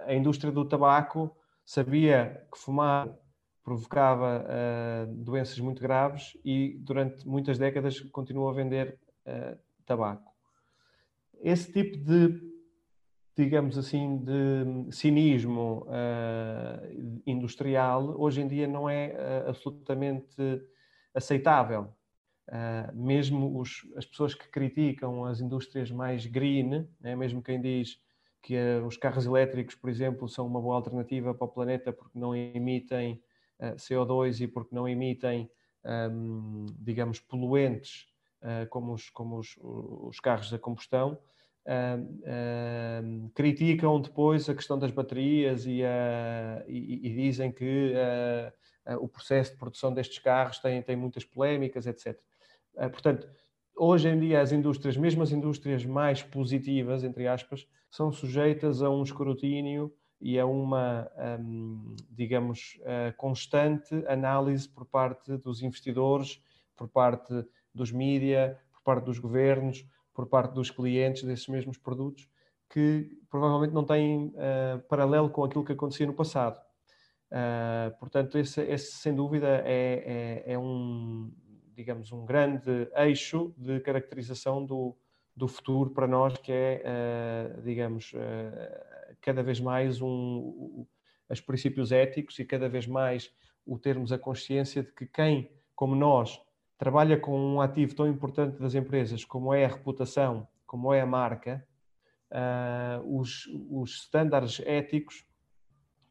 a 0.08 0.14
indústria 0.14 0.52
do 0.52 0.64
tabaco 0.66 1.36
sabia 1.66 2.46
que 2.52 2.58
fumar 2.58 3.10
provocava 3.64 4.46
doenças 5.10 5.60
muito 5.60 5.82
graves 5.82 6.38
e 6.44 6.78
durante 6.80 7.28
muitas 7.28 7.58
décadas 7.58 8.00
continuou 8.12 8.50
a 8.50 8.54
vender 8.54 8.98
tabaco 9.86 10.34
esse 11.44 11.72
tipo 11.72 11.98
de, 11.98 12.40
digamos 13.36 13.78
assim, 13.78 14.18
de 14.18 14.96
cinismo 14.96 15.88
uh, 15.88 17.22
industrial 17.26 18.16
hoje 18.20 18.42
em 18.42 18.48
dia 18.48 18.68
não 18.68 18.88
é 18.88 19.08
uh, 19.08 19.50
absolutamente 19.50 20.62
aceitável. 21.14 21.94
Uh, 22.48 22.94
mesmo 22.96 23.60
os, 23.60 23.88
as 23.96 24.06
pessoas 24.06 24.36
que 24.36 24.48
criticam 24.50 25.26
as 25.26 25.40
indústrias 25.40 25.90
mais 25.90 26.26
green, 26.26 26.88
né, 27.00 27.16
mesmo 27.16 27.42
quem 27.42 27.60
diz 27.60 28.00
que 28.42 28.56
os 28.86 28.98
carros 28.98 29.26
elétricos, 29.26 29.74
por 29.74 29.90
exemplo, 29.90 30.28
são 30.28 30.46
uma 30.46 30.62
boa 30.62 30.76
alternativa 30.76 31.34
para 31.34 31.46
o 31.46 31.48
planeta 31.48 31.94
porque 31.94 32.20
não 32.20 32.36
emitem 32.36 33.24
CO2 33.78 34.42
e 34.42 34.48
porque 34.50 34.76
não 34.76 34.86
emitem, 34.86 35.50
um, 36.12 36.66
digamos, 36.78 37.22
poluentes 37.22 38.06
como, 38.70 38.92
os, 38.92 39.10
como 39.10 39.38
os, 39.38 39.56
os 39.62 40.20
carros 40.20 40.54
a 40.54 40.60
combustão, 40.60 41.18
uh, 41.66 42.02
uh, 42.02 43.30
criticam 43.34 44.02
depois 44.02 44.50
a 44.50 44.56
questão 44.56 44.78
das 44.78 44.92
baterias 44.92 45.66
e, 45.66 45.82
e, 46.68 47.08
e 47.08 47.16
dizem 47.16 47.52
que 47.52 47.94
ah, 48.86 48.98
o 48.98 49.08
processo 49.08 49.52
de 49.52 49.58
produção 49.58 49.94
destes 49.94 50.20
carros 50.20 50.60
tem, 50.60 50.82
tem 50.82 50.96
muitas 50.96 51.24
polémicas, 51.24 51.88
etc. 51.88 52.20
Ah, 52.78 52.90
portanto, 52.90 53.28
hoje 53.76 54.10
em 54.10 54.20
dia 54.20 54.42
as 54.42 54.52
indústrias, 54.52 54.98
mesmo 54.98 55.24
as 55.24 55.32
indústrias 55.32 55.86
mais 55.86 56.22
positivas, 56.22 57.04
entre 57.04 57.28
aspas, 57.28 57.68
são 57.90 58.12
sujeitas 58.12 58.82
a 58.82 58.90
um 58.90 59.04
escrutínio 59.04 59.94
e 60.20 60.40
a 60.40 60.46
uma, 60.46 61.10
um, 61.40 61.96
digamos, 62.10 62.80
uh, 62.82 63.16
constante 63.18 63.94
análise 64.08 64.70
por 64.70 64.86
parte 64.86 65.38
dos 65.38 65.62
investidores, 65.62 66.42
por 66.78 66.88
parte 66.88 67.46
dos 67.74 67.92
mídia, 67.92 68.58
por 68.72 68.82
parte 68.84 69.06
dos 69.06 69.20
governos, 69.20 69.86
por 70.14 70.28
parte 70.28 70.54
dos 70.54 70.70
clientes 70.70 71.24
desses 71.24 71.48
mesmos 71.48 71.78
produtos 71.78 72.28
que 72.74 73.08
provavelmente 73.30 73.74
não 73.74 73.84
têm 73.84 74.28
uh, 74.30 74.80
paralelo 74.90 75.30
com 75.30 75.44
aquilo 75.44 75.64
que 75.64 75.74
acontecia 75.74 76.08
no 76.08 76.14
passado. 76.14 76.60
Uh, 77.32 77.96
portanto, 78.00 78.38
esse, 78.38 78.62
esse, 78.62 78.94
sem 78.94 79.16
dúvida 79.16 79.62
é, 79.66 80.44
é, 80.46 80.54
é, 80.54 80.58
um, 80.58 81.32
digamos, 81.76 82.12
um 82.12 82.26
grande 82.26 82.90
eixo 82.96 83.54
de 83.58 83.80
caracterização 83.80 84.66
do, 84.66 84.96
do 85.36 85.48
futuro 85.48 85.92
para 85.92 86.08
nós, 86.08 86.36
que 86.38 86.52
é, 86.52 86.84
uh, 87.58 87.62
digamos, 87.62 88.12
cada 89.22 89.44
vez 89.44 89.60
mais 89.60 90.02
um, 90.02 90.86
os 91.30 91.42
princípios 91.42 91.92
éticos 91.92 92.38
e 92.40 92.46
cada 92.46 92.68
vez 92.68 92.88
mais 92.88 93.32
o 93.66 93.78
termos 93.78 94.12
a 94.12 94.18
consciência 94.18 94.84
de 94.84 94.92
que 94.92 95.06
quem, 95.06 95.52
como 95.76 95.96
nós, 95.96 96.42
trabalha 96.78 97.18
com 97.18 97.38
um 97.38 97.62
ativo 97.62 97.96
tão 97.96 98.08
importante 98.08 98.60
das 98.60 98.76
empresas 98.76 99.24
como 99.24 99.54
é 99.54 99.66
a 99.66 99.70
reputação, 99.70 100.48
como 100.66 100.94
é 100.94 101.02
a 101.02 101.06
marca, 101.06 101.66
uh, 102.34 103.20
os, 103.20 103.48
os 103.70 104.02
estándares 104.02 104.60
éticos 104.66 105.26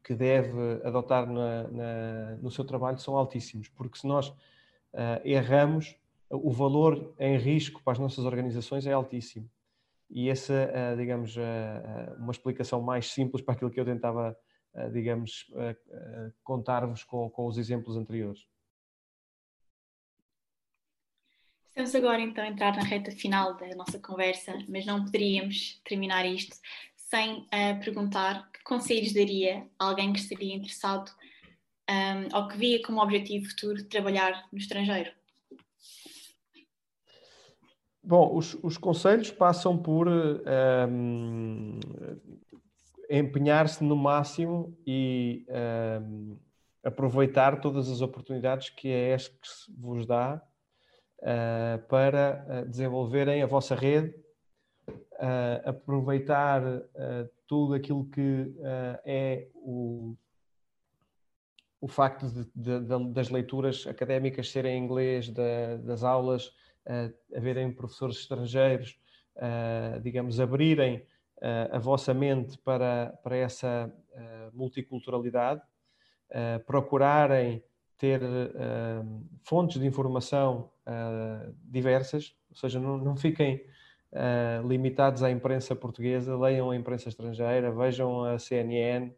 que 0.03 0.15
deve 0.15 0.81
adotar 0.83 1.25
na, 1.29 1.67
na, 1.69 2.35
no 2.41 2.51
seu 2.51 2.65
trabalho 2.65 2.97
são 2.97 3.17
altíssimos, 3.17 3.69
porque 3.69 3.97
se 3.97 4.07
nós 4.07 4.29
uh, 4.29 4.35
erramos, 5.23 5.97
o 6.29 6.51
valor 6.51 7.13
em 7.19 7.37
risco 7.37 7.81
para 7.83 7.93
as 7.93 7.99
nossas 7.99 8.25
organizações 8.25 8.87
é 8.87 8.93
altíssimo. 8.93 9.49
E 10.09 10.29
essa, 10.29 10.53
uh, 10.53 10.97
digamos, 10.97 11.35
uma 12.17 12.31
explicação 12.31 12.81
mais 12.81 13.11
simples 13.11 13.43
para 13.43 13.53
aquilo 13.53 13.69
que 13.69 13.79
eu 13.79 13.85
tentava, 13.85 14.35
digamos, 14.91 15.51
contar-vos 16.43 17.03
com, 17.03 17.29
com 17.29 17.45
os 17.45 17.57
exemplos 17.57 17.95
anteriores. 17.95 18.47
Estamos 21.75 21.95
agora 21.95 22.21
então 22.21 22.45
entrar 22.45 22.75
na 22.75 22.83
reta 22.83 23.09
final 23.09 23.57
da 23.57 23.67
nossa 23.75 23.97
conversa, 23.97 24.53
mas 24.69 24.85
não 24.85 25.03
poderíamos 25.03 25.81
terminar 25.83 26.23
isto 26.23 26.55
sem 26.95 27.39
uh, 27.39 27.83
perguntar 27.83 28.47
que 28.51 28.63
conselhos 28.63 29.11
daria 29.11 29.67
a 29.79 29.85
alguém 29.87 30.13
que 30.13 30.19
estaria 30.19 30.53
interessado 30.53 31.11
um, 31.89 32.37
ou 32.37 32.47
que 32.47 32.57
via 32.57 32.79
como 32.83 33.01
objetivo 33.01 33.49
futuro 33.49 33.83
trabalhar 33.85 34.47
no 34.51 34.59
estrangeiro. 34.59 35.11
Bom, 38.03 38.37
os, 38.37 38.53
os 38.61 38.77
conselhos 38.77 39.31
passam 39.31 39.75
por 39.75 40.07
um, 40.07 41.79
empenhar-se 43.09 43.83
no 43.83 43.95
máximo 43.95 44.77
e 44.85 45.43
um, 45.49 46.37
aproveitar 46.83 47.59
todas 47.59 47.89
as 47.89 47.99
oportunidades 47.99 48.69
que 48.69 48.89
a 48.89 49.15
ESC 49.15 49.33
vos 49.75 50.05
dá 50.05 50.39
para 51.87 52.45
eh, 52.49 52.65
desenvolverem 52.65 53.41
a 53.41 53.47
vossa 53.47 53.75
rede, 53.75 54.13
uh, 54.89 55.69
aproveitar 55.69 56.61
tudo 57.47 57.73
aquilo 57.73 58.05
que 58.09 58.53
é 59.05 59.47
o, 59.53 60.15
o 61.79 61.87
facto 61.87 62.27
de, 62.27 62.43
de, 62.55 62.79
de, 62.81 63.13
das 63.13 63.29
leituras 63.29 63.85
académicas 63.87 64.49
serem 64.49 64.77
em 64.77 64.83
inglês, 64.83 65.29
das 65.83 66.03
aulas 66.03 66.51
haverem 67.35 67.71
professores 67.71 68.17
estrangeiros, 68.17 68.99
digamos, 70.01 70.39
abrirem 70.39 71.05
a 71.71 71.77
vossa 71.77 72.13
mente 72.13 72.57
para, 72.57 73.17
para 73.23 73.37
essa 73.37 73.93
multiculturalidade, 74.51 75.61
procurarem 76.65 77.63
ter 77.97 78.21
fontes 79.43 79.79
de 79.79 79.85
informação 79.85 80.72
uh, 80.87 81.53
diversas, 81.63 82.35
ou 82.49 82.55
seja, 82.55 82.79
não, 82.79 82.97
não 82.97 83.15
fiquem 83.15 83.63
uh, 84.11 84.67
limitados 84.67 85.23
à 85.23 85.31
imprensa 85.31 85.75
portuguesa, 85.75 86.37
leiam 86.37 86.71
a 86.71 86.75
imprensa 86.75 87.09
estrangeira, 87.09 87.71
vejam 87.71 88.23
a 88.23 88.39
CNN, 88.39 89.11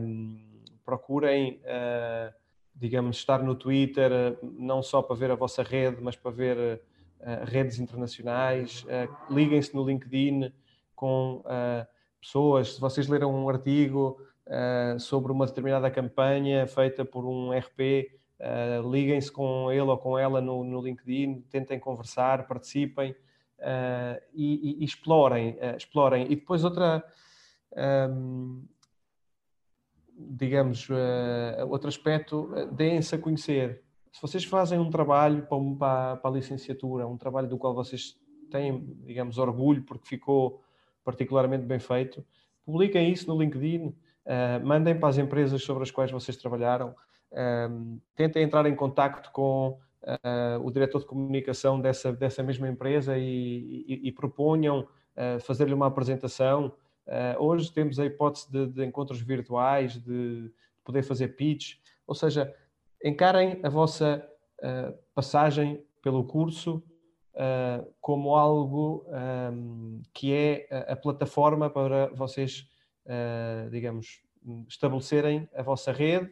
um, 0.00 0.62
procurem, 0.84 1.60
digamos, 2.74 3.18
estar 3.18 3.42
no 3.42 3.54
Twitter, 3.54 4.10
não 4.42 4.82
só 4.82 5.02
para 5.02 5.14
ver 5.14 5.30
a 5.30 5.34
vossa 5.34 5.62
rede, 5.62 5.98
mas 6.00 6.16
para 6.16 6.30
ver 6.30 6.80
redes 7.44 7.78
internacionais, 7.78 8.86
liguem-se 9.28 9.74
no 9.74 9.84
LinkedIn 9.84 10.50
com 10.96 11.42
pessoas. 12.18 12.74
Se 12.74 12.80
vocês 12.80 13.06
leram 13.06 13.34
um 13.34 13.50
artigo 13.50 14.18
uh, 14.48 14.98
sobre 14.98 15.30
uma 15.32 15.46
determinada 15.46 15.90
campanha 15.90 16.66
feita 16.66 17.04
por 17.04 17.24
um 17.24 17.52
RP, 17.52 18.10
uh, 18.40 18.90
liguem-se 18.90 19.30
com 19.30 19.70
ele 19.70 19.82
ou 19.82 19.98
com 19.98 20.18
ela 20.18 20.40
no, 20.40 20.64
no 20.64 20.80
LinkedIn, 20.80 21.42
tentem 21.50 21.78
conversar, 21.78 22.46
participem 22.46 23.12
uh, 23.58 24.20
e, 24.32 24.80
e, 24.80 24.84
explorem, 24.84 25.56
explorem. 25.76 26.26
E 26.30 26.36
depois 26.36 26.64
outra, 26.64 27.04
um, 28.10 28.64
digamos, 30.16 30.88
outro 31.68 31.88
aspecto, 31.88 32.50
deem-se 32.72 33.14
a 33.14 33.18
conhecer. 33.18 33.82
Se 34.12 34.20
vocês 34.20 34.44
fazem 34.44 34.78
um 34.78 34.90
trabalho 34.90 35.46
para, 35.78 36.16
para 36.16 36.30
a 36.30 36.32
licenciatura, 36.32 37.06
um 37.06 37.16
trabalho 37.16 37.48
do 37.48 37.56
qual 37.56 37.74
vocês 37.74 38.18
têm, 38.50 38.84
digamos, 39.04 39.38
orgulho 39.38 39.82
porque 39.82 40.08
ficou 40.08 40.62
particularmente 41.04 41.64
bem 41.64 41.78
feito, 41.78 42.24
publiquem 42.64 43.10
isso 43.10 43.26
no 43.28 43.40
LinkedIn, 43.40 43.86
uh, 43.86 44.66
mandem 44.66 44.98
para 44.98 45.08
as 45.08 45.18
empresas 45.18 45.62
sobre 45.62 45.82
as 45.82 45.90
quais 45.90 46.10
vocês 46.10 46.36
trabalharam, 46.36 46.94
um, 47.32 48.00
entrar 48.16 48.66
em 48.66 48.74
contacto 48.74 49.30
com 49.32 49.78
uh, 50.02 50.64
o 50.64 50.70
diretor 50.70 51.00
de 51.00 51.06
comunicação 51.06 51.80
dessa, 51.80 52.12
dessa 52.12 52.42
mesma 52.42 52.68
empresa 52.68 53.16
e, 53.16 53.84
e, 53.86 54.08
e 54.08 54.12
proponham 54.12 54.80
uh, 54.80 55.40
fazer-lhe 55.40 55.74
uma 55.74 55.86
apresentação. 55.86 56.72
hoje 57.38 57.72
temos 57.72 57.98
a 57.98 58.04
hipótese 58.04 58.50
de, 58.50 58.66
de 58.66 58.84
encontros 58.84 59.20
virtuais, 59.20 59.94
de 59.94 60.50
poder 60.84 61.02
fazer 61.02 61.28
pitch, 61.28 61.76
ou 62.06 62.14
seja, 62.14 62.54
encarem 63.02 63.60
a 63.62 63.68
vossa 63.68 64.26
passagem 65.14 65.82
pelo 66.02 66.24
curso 66.24 66.82
uh, 67.38 67.86
como 68.00 68.34
algo 68.34 69.06
um, 69.52 70.02
que 70.12 70.32
é 70.32 70.66
a, 70.70 70.92
a, 70.92 70.96
plataforma 70.96 71.70
para 71.70 72.08
vocês, 72.08 72.68
uh, 73.06 73.70
digamos, 73.70 74.22
estabelecerem 74.68 75.48
a 75.54 75.62
vossa 75.62 75.92
rede, 75.92 76.30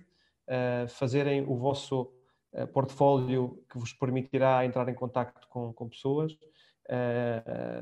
uh, 0.48 0.88
fazerem 0.88 1.44
o 1.46 1.56
vosso 1.56 2.12
portfólio 2.72 3.62
que 3.68 3.76
vos 3.76 3.92
permitirá 3.92 4.64
entrar 4.64 4.88
em 4.88 4.94
contato 4.94 5.46
com, 5.48 5.74
com 5.74 5.90
pessoas, 5.90 6.38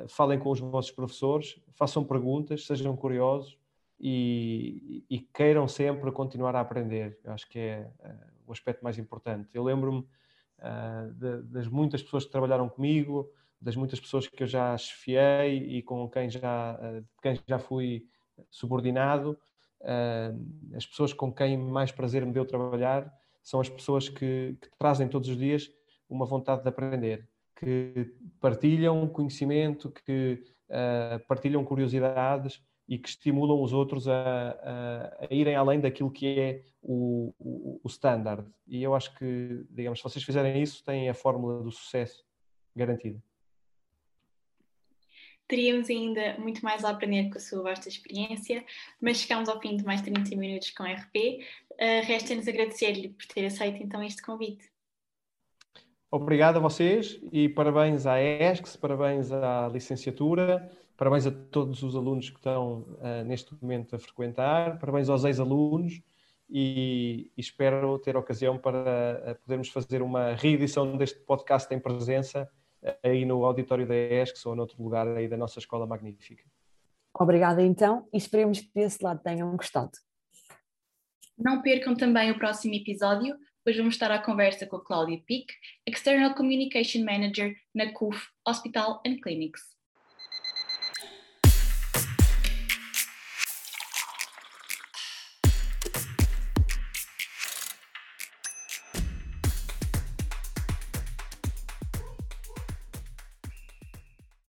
falem 0.08 0.36
com 0.36 0.50
os 0.50 0.58
vossos 0.58 0.90
professores, 0.90 1.60
façam 1.76 2.02
perguntas, 2.02 2.66
sejam 2.66 2.96
curiosos 2.96 3.56
e, 4.00 5.04
e 5.08 5.20
queiram 5.32 5.68
sempre 5.68 6.10
continuar 6.10 6.56
a 6.56 6.60
aprender. 6.60 7.20
Eu 7.22 7.32
acho 7.32 7.48
que 7.48 7.60
é 7.60 7.88
o 8.46 8.52
aspecto 8.52 8.82
mais 8.82 8.98
importante. 8.98 9.48
Eu 9.54 9.62
lembro-me 9.62 10.00
uh, 10.00 11.12
de, 11.14 11.42
das 11.42 11.66
muitas 11.66 12.02
pessoas 12.02 12.24
que 12.24 12.30
trabalharam 12.30 12.68
comigo, 12.68 13.30
das 13.60 13.76
muitas 13.76 13.98
pessoas 14.00 14.26
que 14.26 14.42
eu 14.42 14.46
já 14.46 14.76
chefiei 14.76 15.56
e 15.56 15.82
com 15.82 16.08
quem 16.08 16.28
já, 16.28 16.74
uh, 16.74 17.04
quem 17.22 17.38
já 17.46 17.58
fui 17.58 18.06
subordinado. 18.50 19.38
Uh, 19.80 20.76
as 20.76 20.86
pessoas 20.86 21.12
com 21.12 21.32
quem 21.32 21.56
mais 21.56 21.92
prazer 21.92 22.24
me 22.24 22.32
deu 22.32 22.44
trabalhar 22.44 23.12
são 23.42 23.60
as 23.60 23.68
pessoas 23.68 24.08
que, 24.08 24.56
que 24.60 24.68
trazem 24.78 25.08
todos 25.08 25.28
os 25.28 25.36
dias 25.36 25.70
uma 26.08 26.24
vontade 26.24 26.62
de 26.62 26.68
aprender, 26.68 27.28
que 27.56 28.14
partilham 28.40 29.06
conhecimento, 29.08 29.90
que 29.90 30.42
partilham 31.28 31.64
curiosidades 31.64 32.60
e 32.88 32.98
que 32.98 33.08
estimulam 33.08 33.62
os 33.62 33.72
outros 33.72 34.08
a, 34.08 34.12
a, 34.12 35.26
a 35.26 35.34
irem 35.34 35.54
além 35.54 35.80
daquilo 35.80 36.10
que 36.10 36.38
é 36.38 36.62
o, 36.82 37.34
o, 37.38 37.80
o, 37.82 37.88
standard. 37.88 38.46
E 38.66 38.82
eu 38.82 38.94
acho 38.94 39.14
que, 39.16 39.64
digamos, 39.70 39.98
se 39.98 40.04
vocês 40.04 40.24
fizerem 40.24 40.62
isso, 40.62 40.84
têm 40.84 41.08
a 41.08 41.14
fórmula 41.14 41.62
do 41.62 41.70
sucesso 41.70 42.22
garantida. 42.76 43.22
Teríamos 45.46 45.90
ainda 45.90 46.36
muito 46.38 46.64
mais 46.64 46.84
a 46.84 46.90
aprender 46.90 47.28
com 47.30 47.36
a 47.36 47.40
sua 47.40 47.62
vasta 47.62 47.88
experiência, 47.88 48.64
mas 49.00 49.18
chegamos 49.18 49.48
ao 49.48 49.60
fim 49.60 49.76
de 49.76 49.84
mais 49.84 50.00
30 50.02 50.34
minutos 50.36 50.70
com 50.70 50.84
RP. 50.84 51.44
Uh, 51.72 52.06
Resta-nos 52.06 52.48
agradecer-lhe 52.48 53.10
por 53.10 53.26
ter 53.26 53.46
aceito 53.46 53.82
então 53.82 54.02
este 54.02 54.22
convite. 54.22 54.64
Obrigado 56.10 56.56
a 56.56 56.60
vocês 56.60 57.20
e 57.32 57.48
parabéns 57.48 58.06
à 58.06 58.22
ESCS, 58.22 58.76
parabéns 58.76 59.32
à 59.32 59.68
licenciatura 59.68 60.70
Parabéns 60.96 61.26
a 61.26 61.32
todos 61.32 61.82
os 61.82 61.96
alunos 61.96 62.30
que 62.30 62.36
estão 62.36 62.86
uh, 63.00 63.24
neste 63.26 63.52
momento 63.60 63.96
a 63.96 63.98
frequentar, 63.98 64.78
parabéns 64.78 65.08
aos 65.08 65.24
ex-alunos 65.24 66.00
e, 66.48 67.32
e, 67.36 67.40
espero 67.40 67.98
ter 67.98 68.16
ocasião 68.16 68.56
para 68.56 69.32
uh, 69.32 69.34
podermos 69.42 69.68
fazer 69.70 70.02
uma 70.02 70.34
reedição 70.34 70.96
deste 70.96 71.18
podcast 71.18 71.72
em 71.74 71.80
presença 71.80 72.48
aí 73.02 73.24
no 73.24 73.44
auditório 73.44 73.86
da 73.86 73.94
ESC 73.94 74.46
ou 74.46 74.54
noutro 74.54 74.82
lugar 74.82 75.06
aí 75.08 75.28
da 75.28 75.36
nossa 75.36 75.58
escola 75.58 75.86
magnífica. 75.86 76.44
Obrigada 77.18 77.62
então 77.62 78.08
e 78.12 78.16
esperemos 78.16 78.60
que 78.60 78.70
desse 78.74 79.02
lado 79.02 79.22
tenham 79.22 79.56
gostado. 79.56 79.92
Não 81.38 81.62
percam 81.62 81.96
também 81.96 82.30
o 82.30 82.38
próximo 82.38 82.74
episódio, 82.74 83.36
pois 83.64 83.76
vamos 83.76 83.94
estar 83.94 84.10
à 84.10 84.18
conversa 84.18 84.66
com 84.66 84.76
a 84.76 84.84
Cláudia 84.84 85.20
Pick, 85.26 85.50
External 85.86 86.34
Communication 86.34 87.04
Manager 87.04 87.54
na 87.74 87.92
CUF 87.92 88.28
Hospital 88.46 89.00
and 89.06 89.16
Clinics. 89.22 89.73